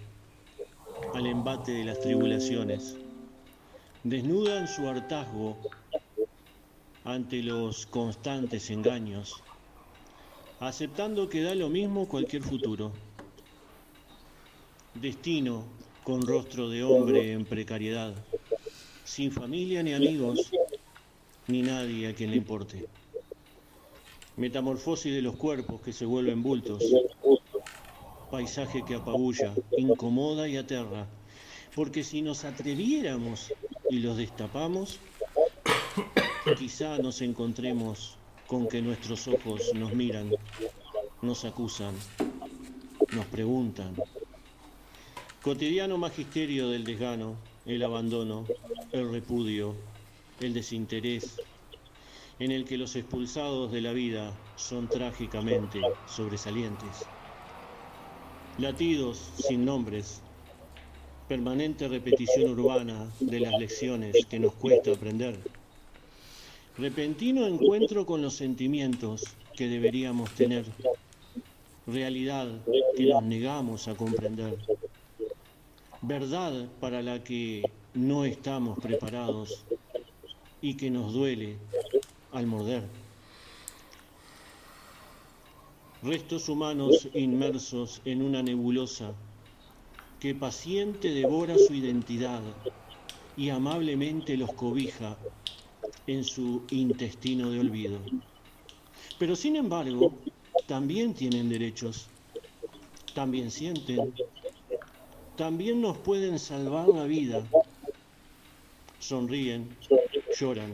al 1.14 1.26
embate 1.26 1.72
de 1.72 1.84
las 1.84 1.98
tribulaciones. 1.98 2.96
Desnudan 4.04 4.68
su 4.68 4.86
hartazgo 4.86 5.58
ante 7.04 7.42
los 7.42 7.86
constantes 7.86 8.70
engaños, 8.70 9.42
aceptando 10.60 11.30
que 11.30 11.42
da 11.42 11.54
lo 11.54 11.70
mismo 11.70 12.06
cualquier 12.06 12.42
futuro. 12.42 12.92
Destino 14.94 15.64
con 16.04 16.20
rostro 16.22 16.68
de 16.68 16.84
hombre 16.84 17.32
en 17.32 17.46
precariedad, 17.46 18.14
sin 19.10 19.32
familia 19.32 19.82
ni 19.82 19.92
amigos, 19.92 20.52
ni 21.48 21.62
nadie 21.62 22.06
a 22.06 22.14
quien 22.14 22.30
le 22.30 22.36
importe. 22.36 22.86
Metamorfosis 24.36 25.12
de 25.12 25.20
los 25.20 25.34
cuerpos 25.34 25.80
que 25.80 25.92
se 25.92 26.04
vuelven 26.06 26.44
bultos, 26.44 26.84
paisaje 28.30 28.84
que 28.86 28.94
apabulla, 28.94 29.52
incomoda 29.76 30.46
y 30.46 30.56
aterra, 30.56 31.08
porque 31.74 32.04
si 32.04 32.22
nos 32.22 32.44
atreviéramos 32.44 33.52
y 33.90 33.98
los 33.98 34.16
destapamos, 34.16 35.00
quizá 36.56 36.98
nos 36.98 37.20
encontremos 37.20 38.16
con 38.46 38.68
que 38.68 38.80
nuestros 38.80 39.26
ojos 39.26 39.72
nos 39.74 39.92
miran, 39.92 40.30
nos 41.20 41.44
acusan, 41.44 41.96
nos 43.12 43.26
preguntan. 43.26 43.96
Cotidiano 45.42 45.98
magisterio 45.98 46.68
del 46.68 46.84
desgano, 46.84 47.34
el 47.66 47.82
abandono, 47.82 48.46
el 48.92 49.10
repudio, 49.10 49.74
el 50.40 50.52
desinterés, 50.52 51.36
en 52.38 52.50
el 52.50 52.64
que 52.64 52.76
los 52.76 52.96
expulsados 52.96 53.70
de 53.70 53.80
la 53.80 53.92
vida 53.92 54.32
son 54.56 54.88
trágicamente 54.88 55.80
sobresalientes. 56.06 57.06
Latidos 58.58 59.30
sin 59.36 59.64
nombres, 59.64 60.22
permanente 61.28 61.86
repetición 61.86 62.50
urbana 62.50 63.08
de 63.20 63.40
las 63.40 63.58
lecciones 63.60 64.26
que 64.26 64.40
nos 64.40 64.54
cuesta 64.54 64.92
aprender. 64.92 65.38
Repentino 66.76 67.46
encuentro 67.46 68.06
con 68.06 68.22
los 68.22 68.34
sentimientos 68.34 69.24
que 69.54 69.68
deberíamos 69.68 70.30
tener, 70.30 70.64
realidad 71.86 72.48
que 72.96 73.04
nos 73.04 73.22
negamos 73.22 73.86
a 73.86 73.94
comprender, 73.94 74.56
verdad 76.02 76.68
para 76.80 77.02
la 77.02 77.22
que 77.22 77.62
no 77.94 78.24
estamos 78.24 78.78
preparados 78.78 79.64
y 80.60 80.76
que 80.76 80.90
nos 80.90 81.12
duele 81.12 81.56
al 82.32 82.46
morder. 82.46 82.84
Restos 86.02 86.48
humanos 86.48 87.08
inmersos 87.14 88.00
en 88.04 88.22
una 88.22 88.42
nebulosa 88.42 89.12
que 90.18 90.34
paciente 90.34 91.10
devora 91.10 91.56
su 91.58 91.74
identidad 91.74 92.42
y 93.36 93.50
amablemente 93.50 94.36
los 94.36 94.52
cobija 94.52 95.16
en 96.06 96.24
su 96.24 96.62
intestino 96.70 97.50
de 97.50 97.60
olvido. 97.60 97.98
Pero 99.18 99.36
sin 99.36 99.56
embargo, 99.56 100.14
también 100.66 101.14
tienen 101.14 101.48
derechos, 101.48 102.06
también 103.14 103.50
sienten, 103.50 104.14
también 105.36 105.80
nos 105.80 105.96
pueden 105.98 106.38
salvar 106.38 106.88
la 106.88 107.04
vida. 107.04 107.42
Sonríen, 109.00 109.76
lloran. 110.38 110.72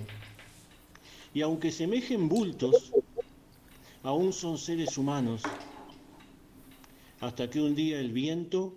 Y 1.33 1.43
aunque 1.43 1.71
semejen 1.71 2.29
bultos, 2.29 2.93
aún 4.03 4.33
son 4.33 4.59
seres 4.59 4.99
humanos, 4.99 5.43
hasta 7.21 7.49
que 7.49 7.61
un 7.61 7.75
día 7.75 7.99
el 7.99 8.13
viento 8.13 8.75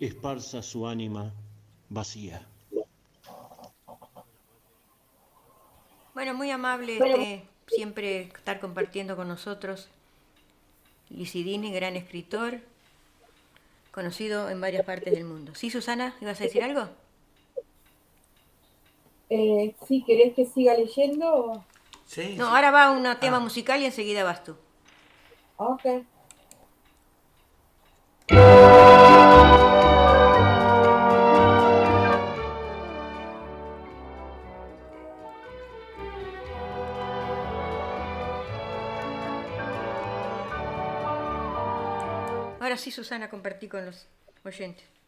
esparza 0.00 0.62
su 0.62 0.86
ánima 0.86 1.32
vacía. 1.88 2.46
Bueno, 6.14 6.34
muy 6.34 6.50
amable 6.50 6.98
este, 6.98 7.44
siempre 7.68 8.22
estar 8.22 8.58
compartiendo 8.60 9.16
con 9.16 9.28
nosotros. 9.28 9.88
Licidini, 11.08 11.72
gran 11.72 11.96
escritor, 11.96 12.60
conocido 13.90 14.50
en 14.50 14.60
varias 14.60 14.84
partes 14.84 15.12
del 15.12 15.24
mundo. 15.24 15.54
¿Sí, 15.54 15.70
Susana? 15.70 16.14
¿Ibas 16.20 16.40
a 16.40 16.44
decir 16.44 16.62
algo? 16.62 16.88
Eh, 19.34 19.74
sí, 19.88 20.04
¿querés 20.06 20.34
que 20.34 20.44
siga 20.44 20.74
leyendo? 20.74 21.64
Sí. 22.04 22.34
No, 22.36 22.48
ahora 22.48 22.70
va 22.70 22.90
un 22.90 23.02
tema 23.18 23.40
musical 23.40 23.80
y 23.80 23.86
enseguida 23.86 24.24
vas 24.24 24.44
tú. 24.44 24.54
Ok. 25.56 25.86
Ahora 42.60 42.76
sí, 42.76 42.90
Susana, 42.90 43.30
compartí 43.30 43.66
con 43.66 43.86
los 43.86 44.06
oyentes. 44.44 45.01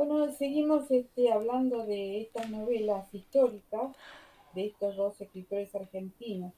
Bueno, 0.00 0.32
seguimos 0.32 0.90
este, 0.90 1.30
hablando 1.30 1.84
de 1.84 2.22
estas 2.22 2.48
novelas 2.48 3.04
históricas 3.12 3.94
de 4.54 4.68
estos 4.68 4.96
dos 4.96 5.20
escritores 5.20 5.74
argentinos. 5.74 6.54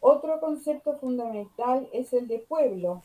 Otro 0.00 0.40
concepto 0.40 0.96
fundamental 0.96 1.86
es 1.92 2.14
el 2.14 2.26
de 2.26 2.38
pueblo. 2.38 3.02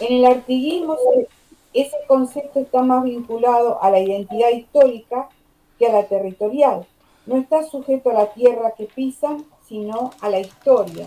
En 0.00 0.16
el 0.16 0.24
artiguismo 0.24 0.96
se- 0.96 1.28
ese 1.74 1.98
concepto 2.06 2.60
está 2.60 2.80
más 2.80 3.04
vinculado 3.04 3.82
a 3.82 3.90
la 3.90 4.00
identidad 4.00 4.48
histórica 4.48 5.28
que 5.78 5.84
a 5.84 5.92
la 5.92 6.08
territorial. 6.08 6.86
No 7.26 7.36
está 7.36 7.64
sujeto 7.64 8.08
a 8.08 8.14
la 8.14 8.32
tierra 8.32 8.70
que 8.70 8.86
pisan, 8.86 9.44
sino 9.66 10.12
a 10.22 10.30
la 10.30 10.40
historia. 10.40 11.06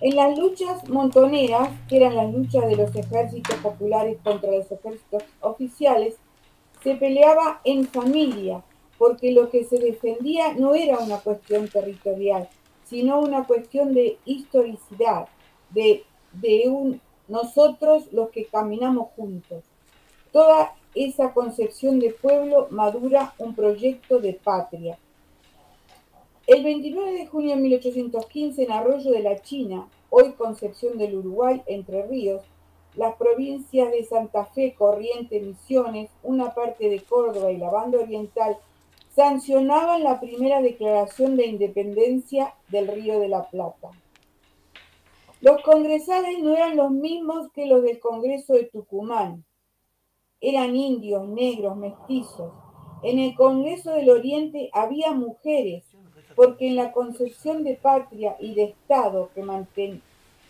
En 0.00 0.16
las 0.16 0.38
luchas 0.38 0.88
montoneras, 0.88 1.68
que 1.88 1.98
eran 1.98 2.16
las 2.16 2.32
luchas 2.32 2.66
de 2.66 2.76
los 2.76 2.94
ejércitos 2.96 3.56
populares 3.56 4.16
contra 4.24 4.50
los 4.50 4.70
ejércitos 4.72 5.22
oficiales, 5.40 6.16
se 6.82 6.94
peleaba 6.94 7.60
en 7.64 7.86
familia, 7.86 8.62
porque 8.96 9.32
lo 9.32 9.50
que 9.50 9.64
se 9.64 9.78
defendía 9.78 10.54
no 10.54 10.74
era 10.74 10.98
una 10.98 11.18
cuestión 11.18 11.68
territorial, 11.68 12.48
sino 12.84 13.20
una 13.20 13.46
cuestión 13.46 13.92
de 13.92 14.18
historicidad, 14.24 15.28
de, 15.70 16.04
de 16.32 16.68
un 16.68 17.00
nosotros 17.28 18.12
los 18.12 18.30
que 18.30 18.46
caminamos 18.46 19.08
juntos. 19.14 19.62
Toda 20.32 20.74
esa 20.94 21.32
concepción 21.32 22.00
de 22.00 22.10
pueblo 22.10 22.66
madura 22.70 23.34
un 23.38 23.54
proyecto 23.54 24.18
de 24.18 24.32
patria. 24.32 24.98
El 26.50 26.64
29 26.64 27.12
de 27.12 27.26
junio 27.28 27.54
de 27.54 27.62
1815, 27.62 28.64
en 28.64 28.72
Arroyo 28.72 29.12
de 29.12 29.22
la 29.22 29.40
China, 29.40 29.88
hoy 30.08 30.32
Concepción 30.32 30.98
del 30.98 31.14
Uruguay, 31.14 31.62
Entre 31.66 32.04
Ríos, 32.08 32.42
las 32.96 33.14
provincias 33.14 33.92
de 33.92 34.02
Santa 34.02 34.46
Fe, 34.46 34.74
Corrientes, 34.76 35.40
Misiones, 35.40 36.10
una 36.24 36.52
parte 36.52 36.88
de 36.88 37.02
Córdoba 37.02 37.52
y 37.52 37.56
la 37.56 37.70
banda 37.70 38.00
oriental 38.00 38.58
sancionaban 39.14 40.02
la 40.02 40.18
primera 40.18 40.60
declaración 40.60 41.36
de 41.36 41.46
independencia 41.46 42.52
del 42.66 42.88
Río 42.88 43.20
de 43.20 43.28
la 43.28 43.48
Plata. 43.48 43.92
Los 45.40 45.62
congresales 45.62 46.40
no 46.40 46.56
eran 46.56 46.76
los 46.76 46.90
mismos 46.90 47.52
que 47.52 47.66
los 47.66 47.84
del 47.84 48.00
Congreso 48.00 48.54
de 48.54 48.64
Tucumán. 48.64 49.44
Eran 50.40 50.74
indios, 50.74 51.28
negros, 51.28 51.76
mestizos. 51.76 52.52
En 53.04 53.20
el 53.20 53.36
Congreso 53.36 53.92
del 53.92 54.10
Oriente 54.10 54.68
había 54.72 55.12
mujeres, 55.12 55.84
porque 56.40 56.68
en 56.68 56.76
la 56.76 56.92
concepción 56.92 57.64
de 57.64 57.74
patria 57.74 58.34
y 58.40 58.54
de 58.54 58.62
Estado 58.62 59.28
que, 59.34 59.42
manten- 59.42 60.00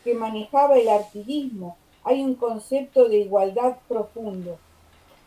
que 0.05 0.15
manejaba 0.15 0.79
el 0.79 0.89
artiguismo 0.89 1.77
hay 2.05 2.23
un 2.23 2.37
concepto 2.37 3.09
de 3.09 3.19
igualdad 3.19 3.77
profundo. 3.89 4.57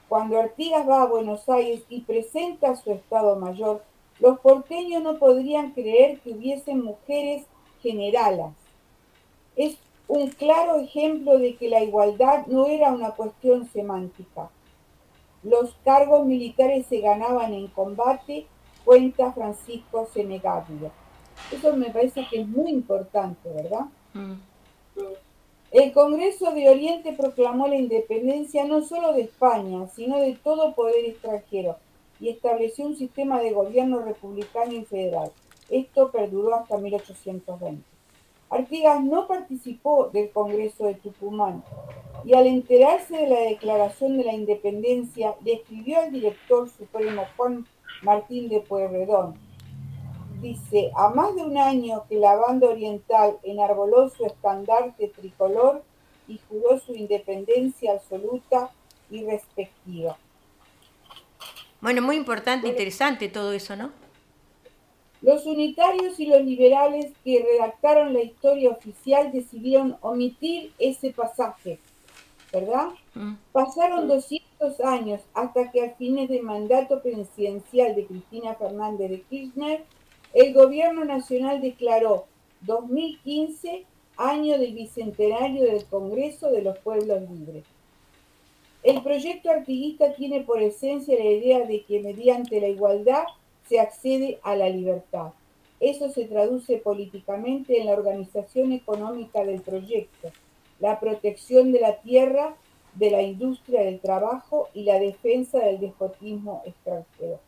Cuando 0.08 0.40
Artigas 0.40 0.88
va 0.88 1.02
a 1.02 1.08
Buenos 1.08 1.50
Aires 1.50 1.82
y 1.90 2.00
presenta 2.00 2.78
su 2.78 2.94
Estado 2.94 3.36
Mayor, 3.36 3.84
los 4.22 4.40
porteños 4.40 5.04
no 5.04 5.20
podrían 5.20 5.72
creer 5.72 6.22
que 6.22 6.32
hubiesen 6.32 6.82
mujeres 6.82 7.44
generalas. 7.82 8.54
Es 9.58 9.76
un 10.08 10.30
claro 10.30 10.78
ejemplo 10.78 11.40
de 11.40 11.58
que 11.58 11.68
la 11.68 11.84
igualdad 11.84 12.46
no 12.48 12.68
era 12.68 12.94
una 12.94 13.12
cuestión 13.12 13.68
semántica. 13.74 14.50
Los 15.44 15.76
cargos 15.84 16.26
militares 16.26 16.86
se 16.88 17.02
ganaban 17.02 17.54
en 17.54 17.68
combate, 17.68 18.48
cuenta 18.84 19.32
Francisco 19.32 20.08
Senegaglia. 20.14 20.92
Eso 21.52 21.76
me 21.76 21.90
parece 21.90 22.28
que 22.30 22.42
es 22.42 22.48
muy 22.48 22.72
importante, 22.72 23.50
¿verdad? 23.50 23.86
El 25.72 25.92
Congreso 25.92 26.52
de 26.52 26.70
Oriente 26.70 27.14
proclamó 27.14 27.68
la 27.68 27.76
independencia 27.76 28.66
no 28.66 28.84
solo 28.84 29.14
de 29.14 29.22
España, 29.22 29.88
sino 29.88 30.20
de 30.20 30.34
todo 30.34 30.76
poder 30.76 31.06
extranjero 31.06 31.78
y 32.20 32.30
estableció 32.30 32.86
un 32.86 32.96
sistema 32.96 33.42
de 33.42 33.52
gobierno 33.52 34.00
republicano 34.00 34.72
y 34.74 34.86
federal. 34.86 35.32
Esto 35.70 36.12
perduró 36.12 36.56
hasta 36.56 36.78
1820. 36.78 37.84
Artigas 38.50 39.04
no 39.04 39.28
participó 39.28 40.10
del 40.14 40.30
Congreso 40.30 40.86
de 40.86 40.94
Tucumán 40.94 41.64
y 42.24 42.36
al 42.36 42.46
enterarse 42.46 43.18
de 43.18 43.28
la 43.28 43.40
declaración 43.40 44.18
de 44.18 44.26
la 44.26 44.34
independencia 44.34 45.36
le 45.44 45.54
escribió 45.54 46.00
al 46.00 46.12
director 46.12 46.70
supremo 46.70 47.24
Juan 47.36 47.66
Martín 48.04 48.50
de 48.50 48.60
Pueyrredón. 48.60 49.36
dice, 50.42 50.92
a 50.96 51.10
más 51.10 51.36
de 51.36 51.44
un 51.44 51.58
año 51.58 52.04
que 52.10 52.16
la 52.16 52.36
banda 52.36 52.68
oriental 52.68 53.38
enarboló 53.44 54.10
su 54.10 54.26
estandarte 54.26 55.08
tricolor 55.08 55.84
y 56.28 56.40
juró 56.50 56.80
su 56.80 56.94
independencia 56.94 57.94
absoluta 57.94 58.70
y 59.10 59.24
respectiva. 59.24 60.18
Bueno, 61.80 62.02
muy 62.02 62.18
importante, 62.18 62.68
interesante 62.68 63.30
todo 63.30 63.54
eso, 63.54 63.76
¿no? 63.76 63.92
Los 65.22 65.46
unitarios 65.46 66.20
y 66.20 66.26
los 66.26 66.42
liberales 66.42 67.14
que 67.24 67.42
redactaron 67.42 68.14
la 68.14 68.22
historia 68.22 68.72
oficial 68.72 69.32
decidieron 69.32 69.98
omitir 70.02 70.74
ese 70.80 71.12
pasaje, 71.12 71.80
¿verdad? 72.54 72.90
Mm. 73.16 73.34
Pasaron 73.52 74.08
200 74.08 74.80
años 74.82 75.22
hasta 75.34 75.72
que 75.72 75.84
a 75.84 75.96
fines 75.96 76.30
del 76.30 76.44
mandato 76.44 77.02
presidencial 77.02 77.96
de 77.96 78.06
Cristina 78.06 78.54
Fernández 78.54 79.10
de 79.10 79.22
Kirchner, 79.22 79.84
el 80.34 80.54
gobierno 80.54 81.04
nacional 81.04 81.62
declaró 81.62 82.26
2015 82.62 83.86
año 84.18 84.58
del 84.60 84.74
bicentenario 84.74 85.64
del 85.64 85.86
Congreso 85.86 86.52
de 86.52 86.62
los 86.62 86.78
Pueblos 86.78 87.22
Libres. 87.30 87.64
El 88.84 89.02
proyecto 89.02 89.50
artiguista 89.50 90.14
tiene 90.14 90.42
por 90.42 90.62
esencia 90.62 91.18
la 91.18 91.32
idea 91.32 91.66
de 91.66 91.84
que 91.84 92.02
mediante 92.02 92.60
la 92.62 92.68
igualdad 92.68 93.24
se 93.68 93.80
accede 93.80 94.40
a 94.44 94.56
la 94.56 94.70
libertad. 94.70 95.32
Eso 95.80 96.10
se 96.10 96.26
traduce 96.26 96.78
políticamente 96.78 97.80
en 97.80 97.88
la 97.88 97.94
organización 97.94 98.72
económica 98.72 99.44
del 99.44 99.62
proyecto, 99.62 100.32
la 100.84 101.00
protección 101.00 101.72
de 101.72 101.80
la 101.80 102.02
tierra, 102.02 102.58
de 102.96 103.10
la 103.10 103.22
industria 103.22 103.84
del 103.84 104.02
trabajo 104.02 104.68
y 104.74 104.84
la 104.84 105.00
defensa 105.00 105.60
del 105.60 105.80
despotismo 105.80 106.62
extranjero. 106.66 107.40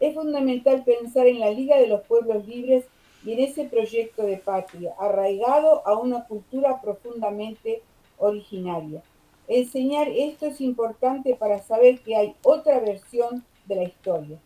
Es 0.00 0.16
fundamental 0.16 0.82
pensar 0.82 1.28
en 1.28 1.38
la 1.38 1.50
Liga 1.50 1.76
de 1.78 1.86
los 1.86 2.00
Pueblos 2.00 2.44
Libres 2.48 2.84
y 3.24 3.34
en 3.34 3.38
ese 3.38 3.66
proyecto 3.66 4.24
de 4.24 4.38
patria, 4.38 4.92
arraigado 4.98 5.86
a 5.86 5.96
una 5.96 6.24
cultura 6.24 6.80
profundamente 6.80 7.80
originaria. 8.18 9.04
Enseñar 9.46 10.08
esto 10.08 10.46
es 10.46 10.60
importante 10.60 11.36
para 11.36 11.62
saber 11.62 12.00
que 12.00 12.16
hay 12.16 12.34
otra 12.42 12.80
versión 12.80 13.44
de 13.66 13.76
la 13.76 13.84
historia. 13.84 14.40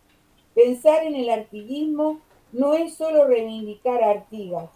Pensar 0.54 1.02
en 1.02 1.14
el 1.14 1.30
artiguismo 1.30 2.20
no 2.52 2.74
es 2.74 2.92
solo 2.92 3.24
reivindicar 3.24 4.02
a 4.02 4.10
Artigas, 4.10 4.68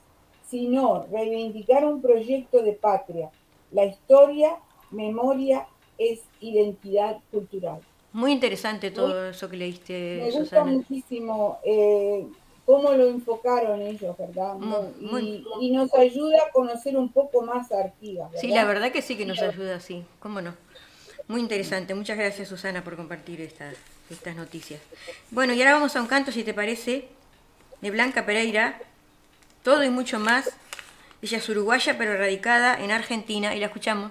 sino 0.49 1.07
reivindicar 1.11 1.85
un 1.85 2.01
proyecto 2.01 2.63
de 2.63 2.73
patria. 2.73 3.31
La 3.73 3.85
historia, 3.87 4.57
memoria, 4.91 5.67
es 5.99 6.21
identidad 6.41 7.19
cultural. 7.31 7.81
Muy 8.13 8.33
interesante 8.33 8.91
todo 8.91 9.31
eso 9.31 9.49
que 9.49 9.57
leíste, 9.57 10.17
Me 10.19 10.25
gusta 10.25 10.45
Susana. 10.45 10.65
muchísimo 10.73 11.59
eh, 11.65 12.27
cómo 12.67 12.93
lo 12.93 13.09
enfocaron 13.09 13.81
ellos, 13.81 14.17
¿verdad? 14.19 14.57
Y, 15.01 15.05
muy- 15.07 15.47
y 15.61 15.71
nos 15.71 15.93
ayuda 15.95 16.37
a 16.47 16.51
conocer 16.53 16.97
un 16.97 17.11
poco 17.11 17.43
más 17.43 17.73
a 17.73 17.81
Artigas. 17.81 18.31
Sí, 18.39 18.49
la 18.49 18.65
verdad 18.65 18.93
que 18.93 19.01
sí 19.03 19.17
que 19.17 19.25
nos 19.25 19.41
ayuda, 19.41 19.81
sí, 19.81 20.05
cómo 20.21 20.41
no. 20.43 20.55
Muy 21.29 21.41
interesante. 21.41 21.95
Muchas 21.95 22.19
gracias, 22.19 22.49
Susana, 22.49 22.85
por 22.85 22.97
compartir 22.97 23.41
estas, 23.41 23.77
estas 24.11 24.37
noticias. 24.37 24.81
Bueno, 25.31 25.55
y 25.55 25.61
ahora 25.63 25.75
vamos 25.75 25.97
a 25.97 26.03
un 26.03 26.09
canto, 26.09 26.33
si 26.33 26.45
te 26.45 26.53
parece, 26.53 27.09
de 27.81 27.91
Blanca 27.91 28.27
Pereira. 28.27 28.79
Todo 29.63 29.83
y 29.85 29.89
mucho 29.91 30.19
más. 30.19 30.51
Ella 31.23 31.39
es 31.39 31.49
uruguaya, 31.49 31.97
pero 31.97 32.17
radicada 32.17 32.75
en 32.75 32.91
Argentina, 32.91 33.55
y 33.55 33.61
la 33.61 33.67
escuchamos. 33.67 34.11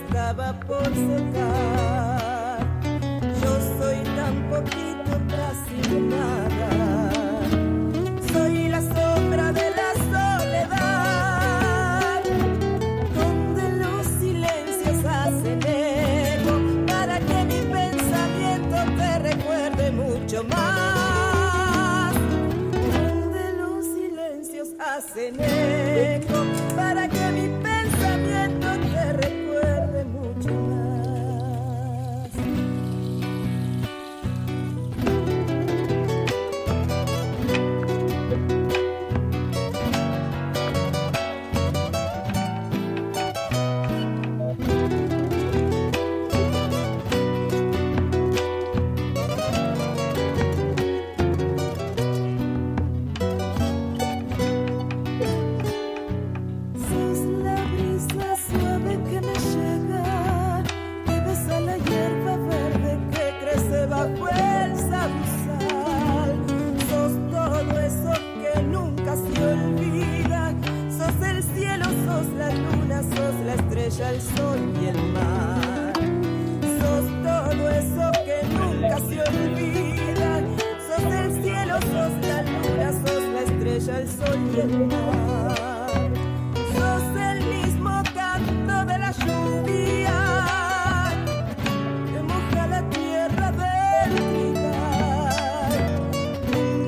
Estaba 0.00 0.48
por 0.60 0.84
secar. 0.84 2.60
Yo 3.42 3.52
soy 3.78 3.98
tan 4.16 4.34
poquito, 4.50 5.12
casi 5.28 5.78
nada. 6.00 6.70
Soy 8.32 8.56
la 8.68 8.80
sombra 8.80 9.52
de 9.52 9.70
la 9.80 9.90
soledad, 10.12 12.22
donde 13.14 13.64
los 13.82 14.02
silencios 14.20 14.98
hacen 15.04 15.60
eco 15.66 16.54
para 16.86 17.18
que 17.18 17.44
mi 17.44 17.60
pensamiento 17.72 18.76
te 18.96 19.10
recuerde 19.18 19.90
mucho 19.92 20.44
más. 20.44 22.14
Donde 22.92 23.52
los 23.58 23.84
silencios 23.84 24.68
hacen 24.78 25.34
eco 25.40 25.59
el 84.00 84.08
sol 84.08 84.38
y 84.56 84.60
el 84.60 84.86
mar. 84.86 86.10
Sos 86.74 87.16
el 87.30 87.38
mismo 87.46 88.02
canto 88.14 88.84
de 88.90 88.98
la 88.98 89.12
lluvia 89.12 90.18
que 92.08 92.22
moja 92.22 92.66
la 92.66 92.82
tierra 92.88 93.52
del 93.52 94.10
trigal. 94.30 95.80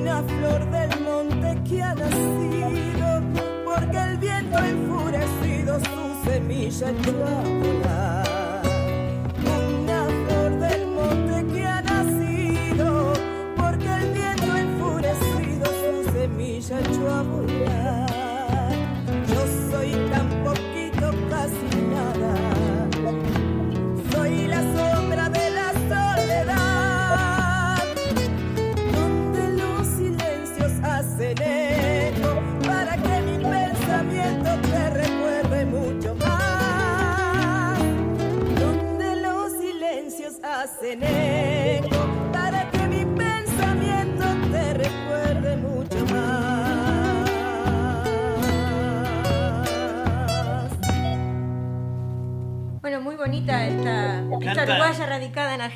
Una 0.01 0.23
flor 0.23 0.61
del 0.71 0.91
monte 1.01 1.49
que 1.69 1.83
ha 1.83 1.93
nacido 1.93 3.21
porque 3.65 3.97
el 3.97 4.17
viento 4.17 4.57
enfurecido 4.57 5.79
su 5.79 6.29
semilla 6.29 6.87
semilla 7.03 7.62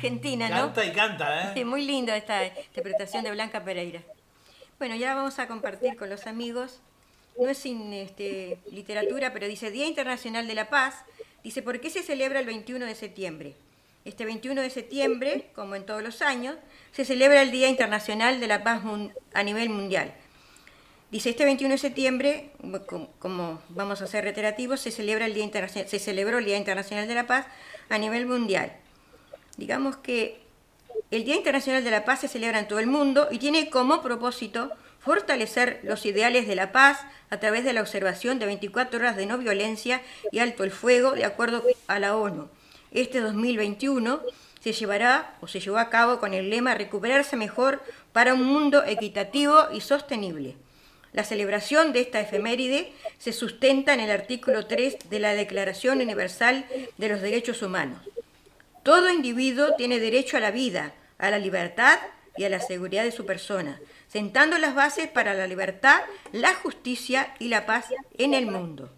Argentina, 0.08 0.48
¿no? 0.48 0.66
Canta 0.66 0.84
y 0.84 0.92
canta, 0.92 1.42
¿eh? 1.42 1.52
Sí, 1.54 1.64
muy 1.64 1.84
linda 1.84 2.16
esta 2.16 2.46
interpretación 2.46 3.24
de 3.24 3.30
Blanca 3.30 3.62
Pereira. 3.64 4.02
Bueno, 4.78 4.94
ya 4.94 5.14
vamos 5.14 5.38
a 5.38 5.46
compartir 5.46 5.96
con 5.96 6.08
los 6.08 6.26
amigos. 6.26 6.80
No 7.38 7.48
es 7.48 7.58
sin 7.58 7.92
este, 7.92 8.58
literatura, 8.70 9.32
pero 9.32 9.46
dice 9.46 9.70
Día 9.70 9.86
Internacional 9.86 10.48
de 10.48 10.54
la 10.54 10.70
Paz. 10.70 11.04
Dice, 11.44 11.62
¿por 11.62 11.80
qué 11.80 11.90
se 11.90 12.02
celebra 12.02 12.40
el 12.40 12.46
21 12.46 12.84
de 12.84 12.94
septiembre? 12.94 13.54
Este 14.04 14.24
21 14.24 14.62
de 14.62 14.70
septiembre, 14.70 15.50
como 15.54 15.74
en 15.74 15.84
todos 15.84 16.02
los 16.02 16.22
años, 16.22 16.56
se 16.92 17.04
celebra 17.04 17.42
el 17.42 17.50
Día 17.50 17.68
Internacional 17.68 18.40
de 18.40 18.46
la 18.46 18.64
Paz 18.64 18.82
a 19.34 19.42
nivel 19.42 19.68
mundial. 19.68 20.14
Dice, 21.10 21.30
este 21.30 21.44
21 21.44 21.72
de 21.72 21.78
septiembre, 21.78 22.50
como, 22.86 23.10
como 23.18 23.62
vamos 23.70 24.02
a 24.02 24.06
ser 24.06 24.24
reiterativos, 24.24 24.80
se, 24.80 24.90
celebra 24.90 25.26
el 25.26 25.34
Día 25.34 25.44
Internacional, 25.44 25.88
se 25.88 25.98
celebró 25.98 26.38
el 26.38 26.44
Día 26.44 26.56
Internacional 26.56 27.08
de 27.08 27.14
la 27.14 27.26
Paz 27.26 27.46
a 27.88 27.98
nivel 27.98 28.26
mundial. 28.26 28.72
Digamos 29.58 29.96
que 29.96 30.40
el 31.10 31.24
Día 31.24 31.34
Internacional 31.34 31.84
de 31.84 31.90
la 31.90 32.04
Paz 32.04 32.20
se 32.20 32.28
celebra 32.28 32.60
en 32.60 32.68
todo 32.68 32.78
el 32.78 32.86
mundo 32.86 33.28
y 33.30 33.38
tiene 33.38 33.68
como 33.68 34.02
propósito 34.02 34.70
fortalecer 35.00 35.80
los 35.82 36.06
ideales 36.06 36.46
de 36.46 36.54
la 36.54 36.70
paz 36.70 37.00
a 37.28 37.38
través 37.38 37.64
de 37.64 37.72
la 37.72 37.80
observación 37.80 38.38
de 38.38 38.46
24 38.46 39.00
horas 39.00 39.16
de 39.16 39.26
no 39.26 39.36
violencia 39.36 40.00
y 40.30 40.38
alto 40.38 40.62
el 40.62 40.70
fuego 40.70 41.12
de 41.12 41.24
acuerdo 41.24 41.64
a 41.88 41.98
la 41.98 42.16
ONU. 42.16 42.48
Este 42.92 43.20
2021 43.20 44.20
se 44.60 44.72
llevará 44.72 45.34
o 45.40 45.48
se 45.48 45.60
llevó 45.60 45.78
a 45.78 45.90
cabo 45.90 46.20
con 46.20 46.34
el 46.34 46.50
lema 46.50 46.74
Recuperarse 46.74 47.36
mejor 47.36 47.82
para 48.12 48.34
un 48.34 48.44
mundo 48.44 48.84
equitativo 48.84 49.68
y 49.72 49.80
sostenible. 49.80 50.54
La 51.12 51.24
celebración 51.24 51.92
de 51.92 52.00
esta 52.00 52.20
efeméride 52.20 52.92
se 53.18 53.32
sustenta 53.32 53.92
en 53.92 54.00
el 54.00 54.10
artículo 54.10 54.66
3 54.66 55.10
de 55.10 55.18
la 55.18 55.34
Declaración 55.34 56.00
Universal 56.00 56.64
de 56.96 57.08
los 57.08 57.20
Derechos 57.20 57.62
Humanos. 57.62 58.00
Todo 58.88 59.10
individuo 59.10 59.74
tiene 59.76 60.00
derecho 60.00 60.38
a 60.38 60.40
la 60.40 60.50
vida, 60.50 60.94
a 61.18 61.28
la 61.28 61.38
libertad 61.38 61.98
y 62.38 62.44
a 62.44 62.48
la 62.48 62.58
seguridad 62.58 63.04
de 63.04 63.12
su 63.12 63.26
persona, 63.26 63.78
sentando 64.10 64.56
las 64.56 64.74
bases 64.74 65.08
para 65.08 65.34
la 65.34 65.46
libertad, 65.46 66.00
la 66.32 66.54
justicia 66.54 67.34
y 67.38 67.48
la 67.48 67.66
paz 67.66 67.84
en 68.16 68.32
el 68.32 68.46
mundo. 68.46 68.90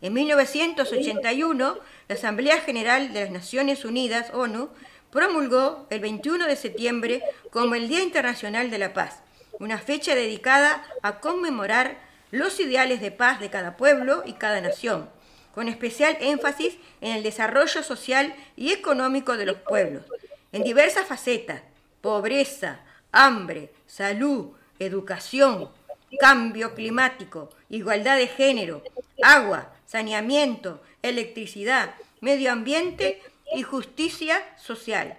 En 0.00 0.12
1981, 0.12 1.78
la 2.08 2.14
Asamblea 2.16 2.60
General 2.62 3.12
de 3.12 3.20
las 3.20 3.30
Naciones 3.30 3.84
Unidas, 3.84 4.34
ONU, 4.34 4.70
promulgó 5.12 5.86
el 5.90 6.00
21 6.00 6.48
de 6.48 6.56
septiembre 6.56 7.22
como 7.52 7.76
el 7.76 7.86
Día 7.86 8.02
Internacional 8.02 8.68
de 8.68 8.78
la 8.78 8.92
Paz, 8.92 9.22
una 9.60 9.78
fecha 9.78 10.16
dedicada 10.16 10.84
a 11.02 11.20
conmemorar 11.20 12.00
los 12.32 12.58
ideales 12.58 13.00
de 13.00 13.12
paz 13.12 13.38
de 13.38 13.48
cada 13.48 13.76
pueblo 13.76 14.24
y 14.26 14.32
cada 14.32 14.60
nación, 14.60 15.08
con 15.54 15.68
especial 15.68 16.16
énfasis 16.20 16.76
en 17.00 17.16
el 17.16 17.22
desarrollo 17.22 17.82
social 17.82 18.34
y 18.56 18.72
económico 18.72 19.36
de 19.36 19.46
los 19.46 19.56
pueblos, 19.58 20.04
en 20.52 20.62
diversas 20.62 21.06
facetas, 21.06 21.62
pobreza, 22.00 22.80
hambre, 23.12 23.72
salud, 23.86 24.50
educación, 24.78 25.70
cambio 26.18 26.74
climático, 26.74 27.50
igualdad 27.68 28.16
de 28.16 28.26
género, 28.26 28.82
agua, 29.22 29.72
saneamiento, 29.86 30.82
electricidad, 31.02 31.94
medio 32.20 32.52
ambiente 32.52 33.20
y 33.54 33.62
justicia 33.62 34.42
social. 34.56 35.18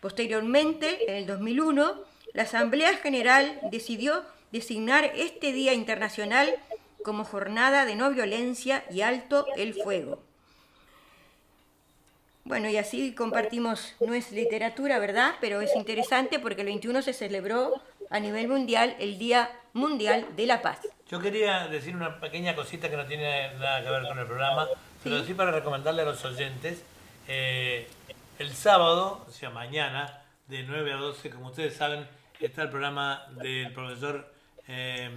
Posteriormente, 0.00 1.08
en 1.08 1.16
el 1.16 1.26
2001, 1.26 2.00
la 2.32 2.42
Asamblea 2.42 2.96
General 2.96 3.60
decidió 3.70 4.24
designar 4.50 5.12
este 5.16 5.52
Día 5.52 5.74
Internacional 5.74 6.54
como 7.04 7.24
Jornada 7.24 7.84
de 7.84 7.94
No 7.94 8.10
Violencia 8.10 8.84
y 8.90 9.02
Alto 9.02 9.46
el 9.56 9.74
Fuego. 9.74 10.22
Bueno, 12.44 12.68
y 12.68 12.76
así 12.76 13.14
compartimos, 13.14 13.94
no 14.00 14.14
es 14.14 14.32
literatura, 14.32 14.98
¿verdad? 14.98 15.34
Pero 15.40 15.60
es 15.60 15.74
interesante 15.76 16.38
porque 16.38 16.62
el 16.62 16.66
21 16.66 17.02
se 17.02 17.12
celebró 17.12 17.80
a 18.10 18.18
nivel 18.18 18.48
mundial 18.48 18.96
el 18.98 19.18
Día 19.18 19.50
Mundial 19.72 20.26
de 20.36 20.46
la 20.46 20.60
Paz. 20.60 20.80
Yo 21.08 21.20
quería 21.20 21.68
decir 21.68 21.94
una 21.94 22.18
pequeña 22.18 22.56
cosita 22.56 22.90
que 22.90 22.96
no 22.96 23.06
tiene 23.06 23.54
nada 23.54 23.82
que 23.82 23.90
ver 23.90 24.02
con 24.02 24.18
el 24.18 24.26
programa, 24.26 24.68
pero 25.04 25.22
sí 25.24 25.34
para 25.34 25.50
recomendarle 25.52 26.02
a 26.02 26.06
los 26.06 26.24
oyentes. 26.24 26.84
eh, 27.28 27.86
el 28.38 28.52
sábado, 28.54 29.24
o 29.28 29.30
sea, 29.30 29.50
mañana, 29.50 30.24
de 30.48 30.64
9 30.64 30.92
a 30.92 30.96
12, 30.96 31.30
como 31.30 31.48
ustedes 31.48 31.76
saben, 31.76 32.08
está 32.40 32.62
el 32.62 32.70
programa 32.70 33.24
del 33.40 33.72
profesor 33.72 34.32
eh, 34.66 35.10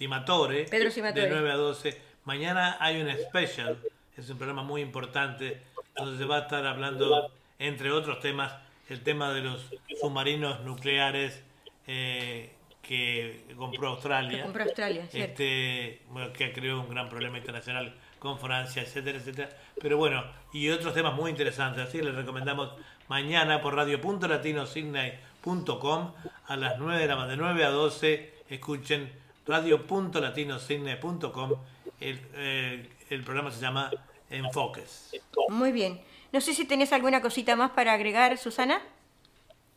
Cimatore, 0.00 0.64
Pedro 0.64 0.90
Cimatore. 0.90 1.26
de 1.26 1.30
9 1.30 1.52
a 1.52 1.56
12. 1.56 2.00
Mañana 2.24 2.78
hay 2.80 3.02
un 3.02 3.10
special, 3.10 3.76
es 4.16 4.30
un 4.30 4.38
programa 4.38 4.62
muy 4.62 4.80
importante, 4.80 5.60
donde 5.94 6.16
se 6.16 6.24
va 6.24 6.38
a 6.38 6.40
estar 6.40 6.66
hablando, 6.66 7.30
entre 7.58 7.92
otros 7.92 8.18
temas, 8.20 8.54
el 8.88 9.02
tema 9.02 9.30
de 9.34 9.42
los 9.42 9.68
submarinos 10.00 10.62
nucleares 10.62 11.42
eh, 11.86 12.50
que 12.80 13.44
compró 13.58 13.88
Australia. 13.88 14.38
Que 14.38 14.42
compró 14.42 14.62
Australia, 14.62 15.06
este, 15.12 16.00
bueno, 16.08 16.32
que 16.32 16.50
creó 16.54 16.80
un 16.80 16.88
gran 16.88 17.10
problema 17.10 17.36
internacional 17.36 17.94
con 18.18 18.38
Francia, 18.38 18.80
etcétera, 18.80 19.18
etcétera. 19.18 19.50
Pero 19.82 19.98
bueno, 19.98 20.24
y 20.54 20.70
otros 20.70 20.94
temas 20.94 21.14
muy 21.14 21.30
interesantes. 21.30 21.86
Así 21.86 21.98
que 21.98 22.04
les 22.04 22.14
recomendamos 22.14 22.70
mañana 23.06 23.60
por 23.60 23.76
radio.latinosidney.com 23.76 26.12
a 26.46 26.56
las 26.56 26.78
9 26.78 26.98
de 26.98 27.06
la 27.06 27.16
mañana, 27.16 27.32
de 27.32 27.36
9 27.36 27.64
a 27.66 27.68
12, 27.68 28.32
escuchen 28.48 29.20
radio.latinosidney.com. 29.50 31.52
El, 32.00 32.20
eh, 32.34 32.88
el 33.10 33.24
programa 33.24 33.50
se 33.50 33.60
llama 33.60 33.90
Enfoques. 34.30 35.10
Muy 35.48 35.72
bien. 35.72 36.00
No 36.32 36.40
sé 36.40 36.54
si 36.54 36.64
tenés 36.64 36.92
alguna 36.92 37.20
cosita 37.20 37.56
más 37.56 37.72
para 37.72 37.92
agregar, 37.92 38.38
Susana. 38.38 38.80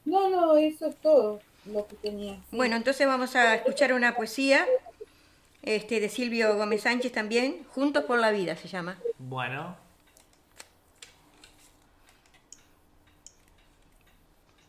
No, 0.05 0.29
no, 0.29 0.55
eso 0.55 0.87
es 0.87 0.95
todo 0.97 1.41
lo 1.65 1.87
que 1.87 1.95
tenía. 1.95 2.37
Bueno, 2.51 2.75
entonces 2.75 3.07
vamos 3.07 3.35
a 3.35 3.55
escuchar 3.55 3.93
una 3.93 4.15
poesía 4.15 4.67
este, 5.63 5.99
de 5.99 6.09
Silvio 6.09 6.55
Gómez 6.55 6.83
Sánchez 6.83 7.11
también, 7.11 7.65
Juntos 7.69 8.03
por 8.03 8.19
la 8.19 8.31
Vida 8.31 8.55
se 8.55 8.67
llama. 8.67 8.99
Bueno, 9.17 9.75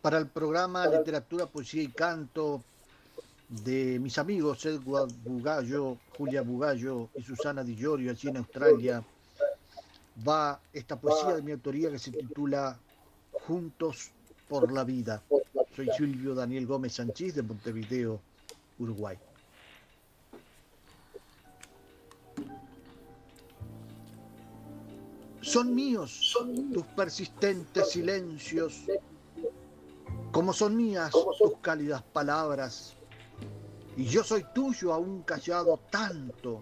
para 0.00 0.18
el 0.18 0.28
programa 0.28 0.86
Literatura, 0.86 1.46
Poesía 1.46 1.82
y 1.82 1.88
Canto 1.88 2.62
de 3.49 3.99
mis 4.01 4.18
amigos 4.18 4.64
Edward 4.66 5.12
Bugallo, 5.22 5.99
Julia 6.16 6.42
Bugallo 6.42 7.11
y 7.14 7.22
Susana 7.22 7.62
Di 7.62 7.76
Giorgio 7.76 8.11
allí 8.11 8.28
en 8.28 8.38
Australia, 8.38 9.05
va 10.26 10.61
esta 10.72 10.99
poesía 10.99 11.34
de 11.34 11.42
mi 11.42 11.53
autoría 11.53 11.90
que 11.90 11.99
se 11.99 12.11
titula 12.11 12.78
Juntos 13.32 14.11
por 14.49 14.72
la 14.72 14.84
Vida. 14.84 15.22
Soy 15.74 15.88
Silvio 15.97 16.34
Daniel 16.34 16.66
Gómez 16.66 16.95
Sánchez 16.95 17.34
de 17.34 17.42
Montevideo, 17.42 18.20
Uruguay. 18.78 19.18
Son 25.40 25.74
míos 25.74 26.34
tus 26.72 26.86
persistentes 26.97 27.90
silencios, 27.90 28.84
como 30.32 30.53
son 30.53 30.76
mías 30.76 31.12
tus 31.12 31.59
cálidas 31.61 32.03
palabras, 32.03 32.97
y 33.97 34.05
yo 34.05 34.24
soy 34.24 34.45
tuyo 34.55 34.92
aún 34.92 35.22
callado 35.22 35.80
tanto 35.90 36.61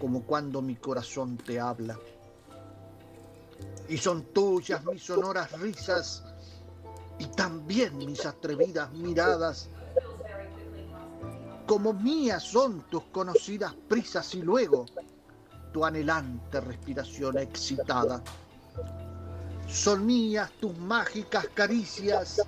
como 0.00 0.22
cuando 0.22 0.62
mi 0.62 0.76
corazón 0.76 1.36
te 1.36 1.60
habla. 1.60 1.98
Y 3.88 3.98
son 3.98 4.22
tuyas 4.32 4.84
mis 4.84 5.02
sonoras 5.02 5.52
risas 5.60 6.24
y 7.18 7.26
también 7.26 7.96
mis 7.98 8.24
atrevidas 8.26 8.92
miradas, 8.92 9.68
como 11.66 11.92
mías 11.92 12.42
son 12.42 12.82
tus 12.82 13.02
conocidas 13.04 13.74
prisas 13.88 14.34
y 14.34 14.42
luego 14.42 14.86
tu 15.72 15.84
anhelante 15.84 16.60
respiración 16.60 17.38
excitada. 17.38 18.22
Son 19.68 20.06
mías 20.06 20.50
tus 20.60 20.76
mágicas 20.78 21.48
caricias 21.54 22.40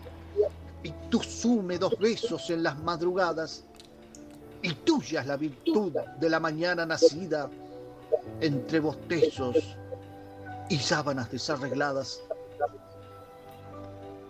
y 0.82 0.92
tus 1.10 1.44
húmedos 1.44 1.98
besos 1.98 2.48
en 2.50 2.62
las 2.62 2.78
madrugadas. 2.78 3.64
Y 4.62 4.72
tuya 4.74 5.20
es 5.20 5.26
la 5.26 5.36
virtud 5.36 5.92
de 6.18 6.30
la 6.30 6.40
mañana 6.40 6.84
nacida 6.84 7.48
entre 8.40 8.80
bostezos 8.80 9.56
y 10.68 10.76
sábanas 10.78 11.30
desarregladas. 11.30 12.20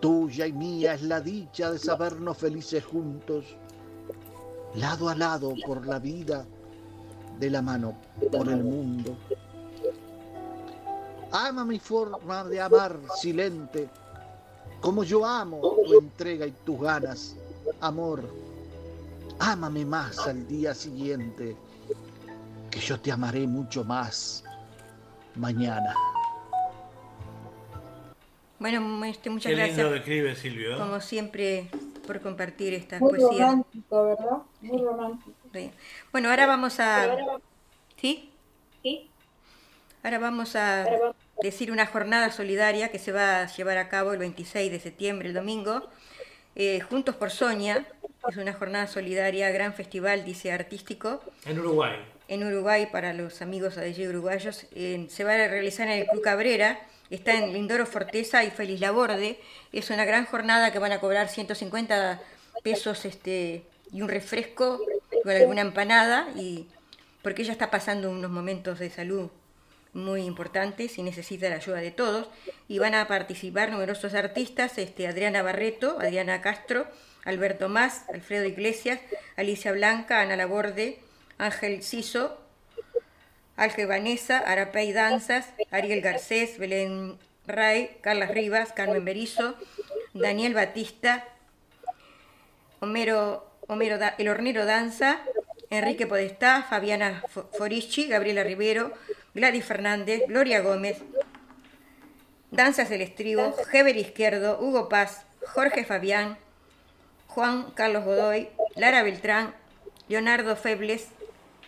Tuya 0.00 0.46
y 0.46 0.52
mía 0.52 0.94
es 0.94 1.02
la 1.02 1.20
dicha 1.20 1.72
de 1.72 1.78
sabernos 1.78 2.36
felices 2.36 2.84
juntos, 2.84 3.44
lado 4.74 5.08
a 5.08 5.14
lado 5.14 5.54
por 5.66 5.86
la 5.86 5.98
vida, 5.98 6.46
de 7.38 7.50
la 7.50 7.62
mano 7.62 7.94
por 8.30 8.48
el 8.48 8.62
mundo. 8.62 9.16
Ama 11.32 11.64
mi 11.64 11.78
forma 11.78 12.44
de 12.44 12.60
amar 12.60 12.98
silente, 13.16 13.88
como 14.80 15.04
yo 15.04 15.24
amo 15.24 15.60
tu 15.84 15.98
entrega 15.98 16.46
y 16.46 16.52
tus 16.64 16.80
ganas. 16.80 17.36
Amor, 17.80 18.22
ámame 19.40 19.84
más 19.84 20.18
al 20.26 20.46
día 20.46 20.74
siguiente, 20.74 21.56
que 22.70 22.80
yo 22.80 22.98
te 23.00 23.12
amaré 23.12 23.46
mucho 23.46 23.84
más 23.84 24.44
mañana. 25.36 25.94
Bueno, 28.58 29.04
este, 29.04 29.30
muchas 29.30 29.50
Qué 29.50 29.56
lindo 29.56 29.66
gracias. 29.68 29.90
lo 29.90 29.96
escribe 29.96 30.34
Silvio. 30.34 30.74
¿eh? 30.74 30.78
Como 30.78 31.00
siempre, 31.00 31.68
por 32.06 32.20
compartir 32.20 32.74
esta 32.74 32.98
Muy 32.98 33.10
poesía. 33.18 33.46
romántico, 33.46 34.04
¿verdad? 34.04 34.36
Muy 34.60 34.82
romántico. 34.82 35.32
Sí. 35.52 35.70
Bueno, 36.10 36.30
ahora 36.30 36.46
vamos 36.46 36.80
a. 36.80 37.16
¿Sí? 38.00 38.30
Ahora 40.02 40.18
vamos 40.18 40.56
a 40.56 40.86
decir 41.42 41.70
una 41.70 41.86
jornada 41.86 42.30
solidaria 42.32 42.90
que 42.90 42.98
se 42.98 43.12
va 43.12 43.42
a 43.42 43.46
llevar 43.46 43.78
a 43.78 43.88
cabo 43.88 44.12
el 44.12 44.18
26 44.18 44.70
de 44.72 44.80
septiembre, 44.80 45.28
el 45.28 45.34
domingo. 45.34 45.88
eh, 46.56 46.80
Juntos 46.80 47.14
por 47.14 47.30
Soña. 47.30 47.86
Es 48.26 48.36
una 48.36 48.52
jornada 48.52 48.86
solidaria, 48.86 49.50
gran 49.50 49.72
festival, 49.72 50.24
dice 50.24 50.52
artístico. 50.52 51.22
En 51.46 51.58
Uruguay. 51.60 51.96
en 52.26 52.44
Uruguay 52.44 52.86
para 52.90 53.14
los 53.14 53.40
amigos 53.40 53.78
allí 53.78 54.06
uruguayos. 54.06 54.66
Eh, 54.74 55.06
se 55.08 55.24
va 55.24 55.32
a 55.32 55.48
realizar 55.48 55.86
en 55.88 56.00
el 56.00 56.06
Club 56.06 56.22
Cabrera, 56.22 56.80
está 57.10 57.34
en 57.34 57.52
Lindoro 57.52 57.86
Forteza 57.86 58.44
y 58.44 58.50
Feliz 58.50 58.80
Laborde. 58.80 59.38
Es 59.72 59.90
una 59.90 60.04
gran 60.04 60.26
jornada 60.26 60.72
que 60.72 60.78
van 60.78 60.92
a 60.92 61.00
cobrar 61.00 61.28
150 61.28 62.20
pesos 62.62 63.04
este, 63.04 63.62
y 63.92 64.02
un 64.02 64.08
refresco 64.08 64.80
con 65.22 65.32
alguna 65.32 65.62
empanada, 65.62 66.28
y 66.36 66.66
porque 67.22 67.42
ella 67.42 67.52
está 67.52 67.70
pasando 67.70 68.10
unos 68.10 68.30
momentos 68.30 68.78
de 68.78 68.90
salud 68.90 69.30
muy 69.94 70.22
importantes 70.22 70.98
y 70.98 71.02
necesita 71.02 71.48
la 71.48 71.56
ayuda 71.56 71.78
de 71.78 71.92
todos. 71.92 72.28
Y 72.68 72.78
van 72.78 72.94
a 72.94 73.06
participar 73.08 73.70
numerosos 73.70 74.12
artistas, 74.12 74.76
este, 74.76 75.06
Adriana 75.06 75.42
Barreto, 75.42 75.96
Adriana 75.98 76.42
Castro, 76.42 76.86
Alberto 77.28 77.68
Más, 77.68 78.04
Alfredo 78.12 78.46
Iglesias, 78.46 79.00
Alicia 79.36 79.72
Blanca, 79.72 80.20
Ana 80.22 80.34
Laborde, 80.34 80.98
Ángel 81.36 81.82
Ciso, 81.82 82.40
Ángel 83.56 83.86
Vanessa, 83.86 84.38
Arapey 84.38 84.92
Danzas, 84.92 85.46
Ariel 85.70 86.00
Garcés, 86.00 86.58
Belén 86.58 87.18
Ray, 87.46 87.98
Carlas 88.00 88.30
Rivas, 88.30 88.72
Carmen 88.72 89.04
Berizo, 89.04 89.54
Daniel 90.14 90.54
Batista, 90.54 91.24
Homero, 92.80 93.44
Homero 93.66 93.98
El 94.16 94.28
Hornero 94.28 94.64
Danza, 94.64 95.20
Enrique 95.70 96.06
Podestá, 96.06 96.62
Fabiana 96.62 97.22
Fo- 97.28 97.48
Forici, 97.52 98.06
Gabriela 98.08 98.42
Rivero, 98.42 98.92
Gladys 99.34 99.64
Fernández, 99.66 100.22
Gloria 100.28 100.60
Gómez, 100.60 100.98
Danzas 102.50 102.88
del 102.88 103.02
Estribo, 103.02 103.54
Heber 103.72 103.96
Izquierdo, 103.96 104.58
Hugo 104.60 104.88
Paz, 104.88 105.26
Jorge 105.54 105.84
Fabián, 105.84 106.38
Juan 107.38 107.70
Carlos 107.70 108.04
Godoy, 108.04 108.48
Lara 108.74 109.04
Beltrán, 109.04 109.54
Leonardo 110.08 110.56
Febles, 110.56 111.06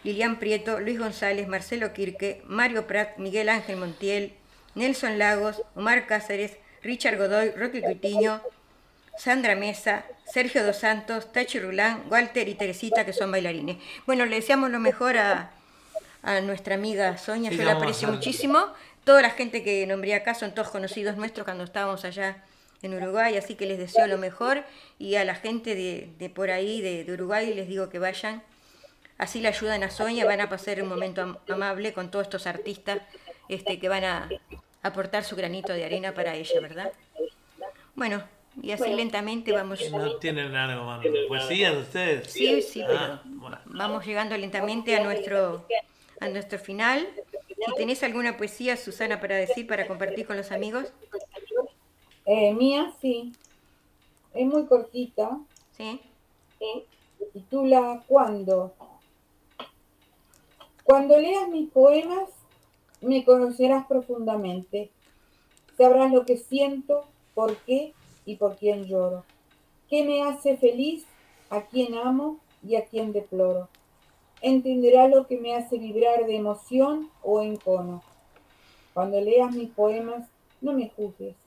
Lilian 0.02 0.40
Prieto, 0.40 0.80
Luis 0.80 0.98
González, 0.98 1.46
Marcelo 1.46 1.92
Quirque, 1.92 2.42
Mario 2.44 2.88
Prat, 2.88 3.18
Miguel 3.18 3.48
Ángel 3.48 3.76
Montiel, 3.76 4.34
Nelson 4.74 5.16
Lagos, 5.16 5.62
Omar 5.76 6.08
Cáceres, 6.08 6.56
Richard 6.82 7.18
Godoy, 7.18 7.52
Roque 7.52 7.82
Cutiño, 7.82 8.42
Sandra 9.16 9.54
Mesa, 9.54 10.02
Sergio 10.24 10.66
Dos 10.66 10.78
Santos, 10.78 11.30
Tachi 11.30 11.60
Rulán, 11.60 12.02
Walter 12.10 12.48
y 12.48 12.56
Teresita, 12.56 13.06
que 13.06 13.12
son 13.12 13.30
bailarines. 13.30 13.76
Bueno, 14.06 14.26
le 14.26 14.34
deseamos 14.34 14.70
lo 14.70 14.80
mejor 14.80 15.18
a, 15.18 15.52
a 16.24 16.40
nuestra 16.40 16.74
amiga 16.74 17.16
Sonia, 17.16 17.48
Sí, 17.48 17.58
yo 17.58 17.62
la 17.62 17.74
aprecio 17.74 18.08
muchísimo. 18.08 18.58
Toda 19.04 19.22
la 19.22 19.30
gente 19.30 19.62
que 19.62 19.86
nombré 19.86 20.16
acá 20.16 20.34
son 20.34 20.52
todos 20.52 20.70
conocidos 20.70 21.16
nuestros 21.16 21.44
cuando 21.44 21.62
estábamos 21.62 22.04
allá 22.04 22.42
en 22.83 22.95
Uruguay, 22.95 23.37
así 23.37 23.55
que 23.55 23.66
les 23.66 23.78
deseo 23.78 24.07
lo 24.07 24.18
mejor 24.18 24.64
y 24.99 25.16
a 25.16 25.24
la 25.24 25.35
gente 25.35 25.74
de, 25.74 26.11
de 26.18 26.31
por 26.31 26.51
ahí, 26.51 26.81
de, 26.81 27.05
de 27.05 27.12
Uruguay, 27.12 27.53
les 27.55 27.68
digo 27.68 27.89
que 27.91 27.99
vayan. 27.99 28.43
Así 29.18 29.41
le 29.41 29.49
ayudan 29.49 29.83
a 29.83 29.91
Sonia, 29.91 30.24
van 30.24 30.41
a 30.41 30.49
pasar 30.49 30.83
un 30.83 30.89
momento 30.89 31.20
am- 31.20 31.37
amable 31.49 31.93
con 31.93 32.11
todos 32.11 32.24
estos 32.26 32.47
artistas 32.47 33.01
este, 33.49 33.78
que 33.78 33.89
van 33.89 34.05
a 34.05 34.31
aportar 34.83 35.24
su 35.24 35.37
granito 35.37 35.74
de 35.74 35.85
arena 35.85 36.14
para 36.14 36.35
ella, 36.35 36.59
¿verdad? 36.61 36.91
Bueno, 37.95 38.22
y 38.62 38.70
así 38.72 38.89
lentamente 38.95 39.53
vamos... 39.53 39.78
No 39.91 40.16
tienen 40.16 40.55
algo 40.57 40.85
más. 40.87 41.05
¿Poesía 41.28 41.72
de 41.72 41.78
ustedes? 41.83 42.33
Sí, 42.33 42.62
sí, 42.62 42.83
pero 42.87 42.99
Ah, 42.99 43.22
bueno. 43.26 43.59
vamos 43.66 44.07
llegando 44.07 44.37
lentamente 44.39 44.97
a 44.97 45.03
nuestro, 45.05 45.66
a 46.20 46.28
nuestro 46.28 46.59
final. 46.59 47.07
Si 47.66 47.74
tenés 47.76 48.03
alguna 48.03 48.39
poesía, 48.39 48.78
Susana, 48.78 49.20
para 49.20 49.37
decir, 49.37 49.66
para 49.66 49.87
compartir 49.87 50.26
con 50.26 50.39
los 50.39 50.51
amigos. 50.51 50.87
Eh, 52.33 52.55
mía, 52.55 52.95
sí. 53.01 53.33
Es 54.35 54.47
muy 54.47 54.64
cortita. 54.66 55.41
Sí. 55.76 56.01
Titula 57.33 58.05
¿Cuándo? 58.07 58.72
Cuando 60.85 61.18
leas 61.18 61.49
mis 61.49 61.68
poemas, 61.72 62.31
me 63.01 63.24
conocerás 63.24 63.85
profundamente. 63.87 64.93
Sabrás 65.76 66.12
lo 66.12 66.24
que 66.24 66.37
siento, 66.37 67.05
por 67.35 67.57
qué 67.64 67.95
y 68.24 68.37
por 68.37 68.55
quién 68.55 68.85
lloro. 68.85 69.24
¿Qué 69.89 70.05
me 70.05 70.22
hace 70.22 70.57
feliz, 70.57 71.07
a 71.49 71.62
quién 71.62 71.97
amo 71.97 72.39
y 72.62 72.76
a 72.76 72.87
quién 72.87 73.12
deploro? 73.12 73.68
Entenderás 74.41 75.11
lo 75.11 75.26
que 75.26 75.37
me 75.37 75.57
hace 75.57 75.78
vibrar 75.78 76.26
de 76.26 76.37
emoción 76.37 77.11
o 77.24 77.43
encono. 77.43 78.05
Cuando 78.95 79.20
leas 79.20 79.53
mis 79.53 79.70
poemas, 79.70 80.28
no 80.61 80.72
me 80.72 80.91
juzgues. 80.91 81.39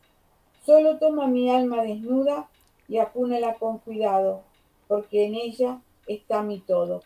Solo 0.66 0.97
toma 0.97 1.28
mi 1.28 1.53
alma 1.53 1.84
desnuda 1.84 2.47
y 2.88 2.97
apúnala 2.97 3.55
con 3.55 3.80
cuidado, 3.80 4.43
porque 4.88 5.26
en 5.26 5.36
ella 5.36 5.80
está 6.07 6.41
mi 6.41 6.59
todo. 6.59 7.03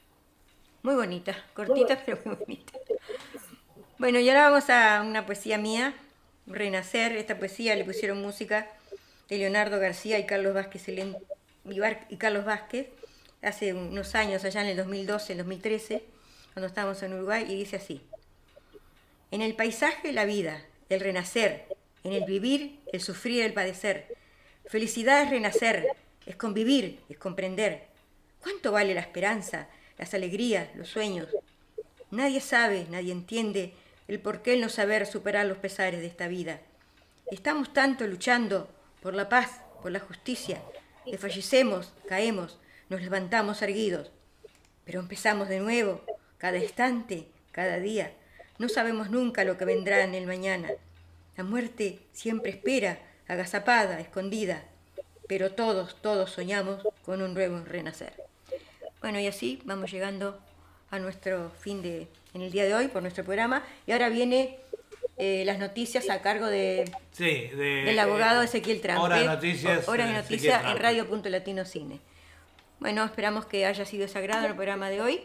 Muy 0.83 0.95
bonita, 0.95 1.35
cortita 1.53 2.01
pero 2.05 2.19
muy 2.25 2.35
bonita. 2.35 2.73
Bueno, 3.97 4.19
y 4.19 4.29
ahora 4.29 4.49
vamos 4.49 4.69
a 4.69 5.01
una 5.01 5.25
poesía 5.25 5.57
mía, 5.57 5.95
Renacer. 6.45 7.17
Esta 7.17 7.39
poesía 7.39 7.75
le 7.75 7.83
pusieron 7.83 8.21
música 8.21 8.67
de 9.27 9.37
Leonardo 9.37 9.79
García 9.79 10.19
y 10.19 10.25
Carlos 10.25 10.53
Vázquez, 10.53 10.87
y 10.87 12.17
Carlos 12.17 12.45
Vázquez, 12.45 12.87
hace 13.41 13.73
unos 13.73 14.15
años, 14.15 14.45
allá 14.45 14.61
en 14.61 14.67
el 14.67 14.77
2012, 14.77 15.33
el 15.33 15.39
2013, 15.39 16.03
cuando 16.53 16.67
estábamos 16.67 17.01
en 17.03 17.13
Uruguay, 17.13 17.45
y 17.49 17.55
dice 17.55 17.77
así. 17.77 18.01
En 19.31 19.41
el 19.41 19.55
paisaje 19.55 20.13
la 20.13 20.25
vida, 20.25 20.63
el 20.89 21.01
renacer, 21.01 21.65
en 22.07 22.13
el 22.13 22.23
vivir, 22.23 22.79
el 22.93 23.01
sufrir, 23.01 23.43
el 23.43 23.53
padecer. 23.53 24.15
Felicidad 24.65 25.23
es 25.23 25.29
renacer, 25.29 25.87
es 26.25 26.37
convivir, 26.37 27.01
es 27.09 27.17
comprender. 27.17 27.87
¿Cuánto 28.41 28.71
vale 28.71 28.93
la 28.93 29.01
esperanza, 29.01 29.67
las 29.97 30.13
alegrías, 30.13 30.73
los 30.75 30.87
sueños? 30.87 31.27
Nadie 32.09 32.39
sabe, 32.39 32.87
nadie 32.89 33.11
entiende 33.11 33.73
el 34.07 34.19
por 34.19 34.41
qué 34.41 34.53
el 34.53 34.61
no 34.61 34.69
saber 34.69 35.05
superar 35.05 35.45
los 35.45 35.57
pesares 35.57 35.99
de 35.99 36.07
esta 36.07 36.29
vida. 36.29 36.61
Estamos 37.29 37.73
tanto 37.73 38.07
luchando 38.07 38.69
por 39.01 39.13
la 39.13 39.27
paz, 39.27 39.59
por 39.81 39.91
la 39.91 39.99
justicia, 39.99 40.61
que 41.03 41.17
fallecemos, 41.17 41.93
caemos, 42.07 42.57
nos 42.89 43.01
levantamos 43.01 43.61
erguidos. 43.61 44.11
Pero 44.85 45.01
empezamos 45.01 45.49
de 45.49 45.59
nuevo, 45.59 46.01
cada 46.37 46.57
instante, 46.57 47.27
cada 47.51 47.79
día. 47.79 48.13
No 48.59 48.69
sabemos 48.69 49.09
nunca 49.09 49.43
lo 49.43 49.57
que 49.57 49.65
vendrá 49.65 50.05
en 50.05 50.15
el 50.15 50.25
mañana. 50.25 50.69
La 51.37 51.43
muerte 51.43 51.99
siempre 52.13 52.51
espera, 52.51 52.99
agazapada, 53.27 53.99
escondida. 53.99 54.63
Pero 55.27 55.51
todos, 55.51 56.01
todos 56.01 56.31
soñamos 56.31 56.81
con 57.05 57.21
un 57.21 57.33
nuevo 57.33 57.63
renacer. 57.63 58.13
Bueno, 59.01 59.19
y 59.19 59.27
así 59.27 59.61
vamos 59.65 59.91
llegando 59.91 60.39
a 60.89 60.99
nuestro 60.99 61.51
fin 61.59 61.81
de 61.81 62.07
en 62.33 62.41
el 62.41 62.51
día 62.51 62.65
de 62.65 62.73
hoy 62.73 62.87
por 62.87 63.01
nuestro 63.01 63.23
programa. 63.23 63.63
Y 63.85 63.91
ahora 63.91 64.09
viene 64.09 64.57
eh, 65.17 65.43
las 65.45 65.59
noticias 65.59 66.09
a 66.09 66.21
cargo 66.21 66.47
de, 66.47 66.91
Sí, 67.11 67.47
de, 67.47 67.83
del 67.85 67.99
abogado 67.99 68.41
Ezequiel 68.41 68.81
Trampe. 68.81 69.03
Hora 69.03 69.17
de 69.17 69.25
noticias. 69.25 69.87
Hora 69.87 70.05
de 70.05 70.11
eh, 70.11 70.15
noticias 70.15 70.63
en. 70.65 70.77
Radio 70.77 71.07
Punto 71.07 71.29
Latino 71.29 71.65
Cine. 71.65 71.99
Bueno, 72.79 73.03
esperamos 73.03 73.45
que 73.45 73.65
haya 73.65 73.85
sido 73.85 74.07
sagrado 74.07 74.47
el 74.47 74.55
programa 74.55 74.89
de 74.89 75.01
hoy. 75.01 75.21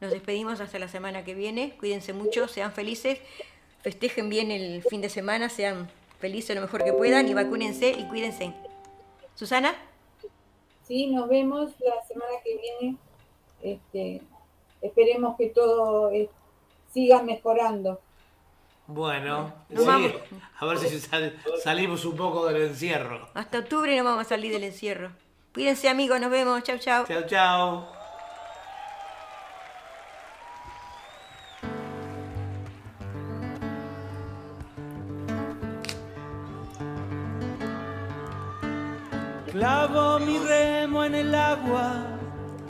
Nos 0.00 0.10
despedimos 0.12 0.60
hasta 0.60 0.78
la 0.78 0.88
semana 0.88 1.24
que 1.24 1.34
viene. 1.34 1.74
Cuídense 1.78 2.12
mucho, 2.12 2.48
sean 2.48 2.72
felices, 2.72 3.18
festejen 3.82 4.28
bien 4.28 4.50
el 4.50 4.82
fin 4.82 5.00
de 5.00 5.08
semana, 5.08 5.48
sean 5.48 5.90
felices 6.18 6.54
lo 6.54 6.62
mejor 6.62 6.84
que 6.84 6.92
puedan 6.92 7.28
y 7.28 7.34
vacúnense 7.34 7.90
y 7.90 8.04
cuídense. 8.04 8.52
Susana. 9.34 9.74
Sí, 10.86 11.06
nos 11.06 11.28
vemos 11.28 11.70
la 11.80 12.02
semana 12.06 12.32
que 12.44 12.56
viene. 12.58 12.96
Este, 13.62 14.22
esperemos 14.82 15.36
que 15.36 15.48
todo 15.48 16.10
eh, 16.10 16.28
siga 16.92 17.22
mejorando. 17.22 18.00
Bueno, 18.86 19.52
sí, 19.68 19.76
vamos. 19.86 20.12
a 20.58 20.66
ver 20.66 20.78
si 20.78 20.98
sal- 20.98 21.38
salimos 21.62 22.04
un 22.04 22.16
poco 22.16 22.46
del 22.46 22.62
encierro. 22.70 23.28
Hasta 23.34 23.60
octubre 23.60 23.96
no 23.96 24.02
vamos 24.04 24.26
a 24.26 24.28
salir 24.28 24.52
del 24.52 24.64
encierro. 24.64 25.12
Cuídense 25.54 25.88
amigos, 25.88 26.20
nos 26.20 26.30
vemos. 26.30 26.62
Chau, 26.64 26.78
chau. 26.78 27.06
Chao, 27.06 27.22
chao. 27.26 27.99
En 41.04 41.14
el 41.14 41.34
agua 41.34 42.19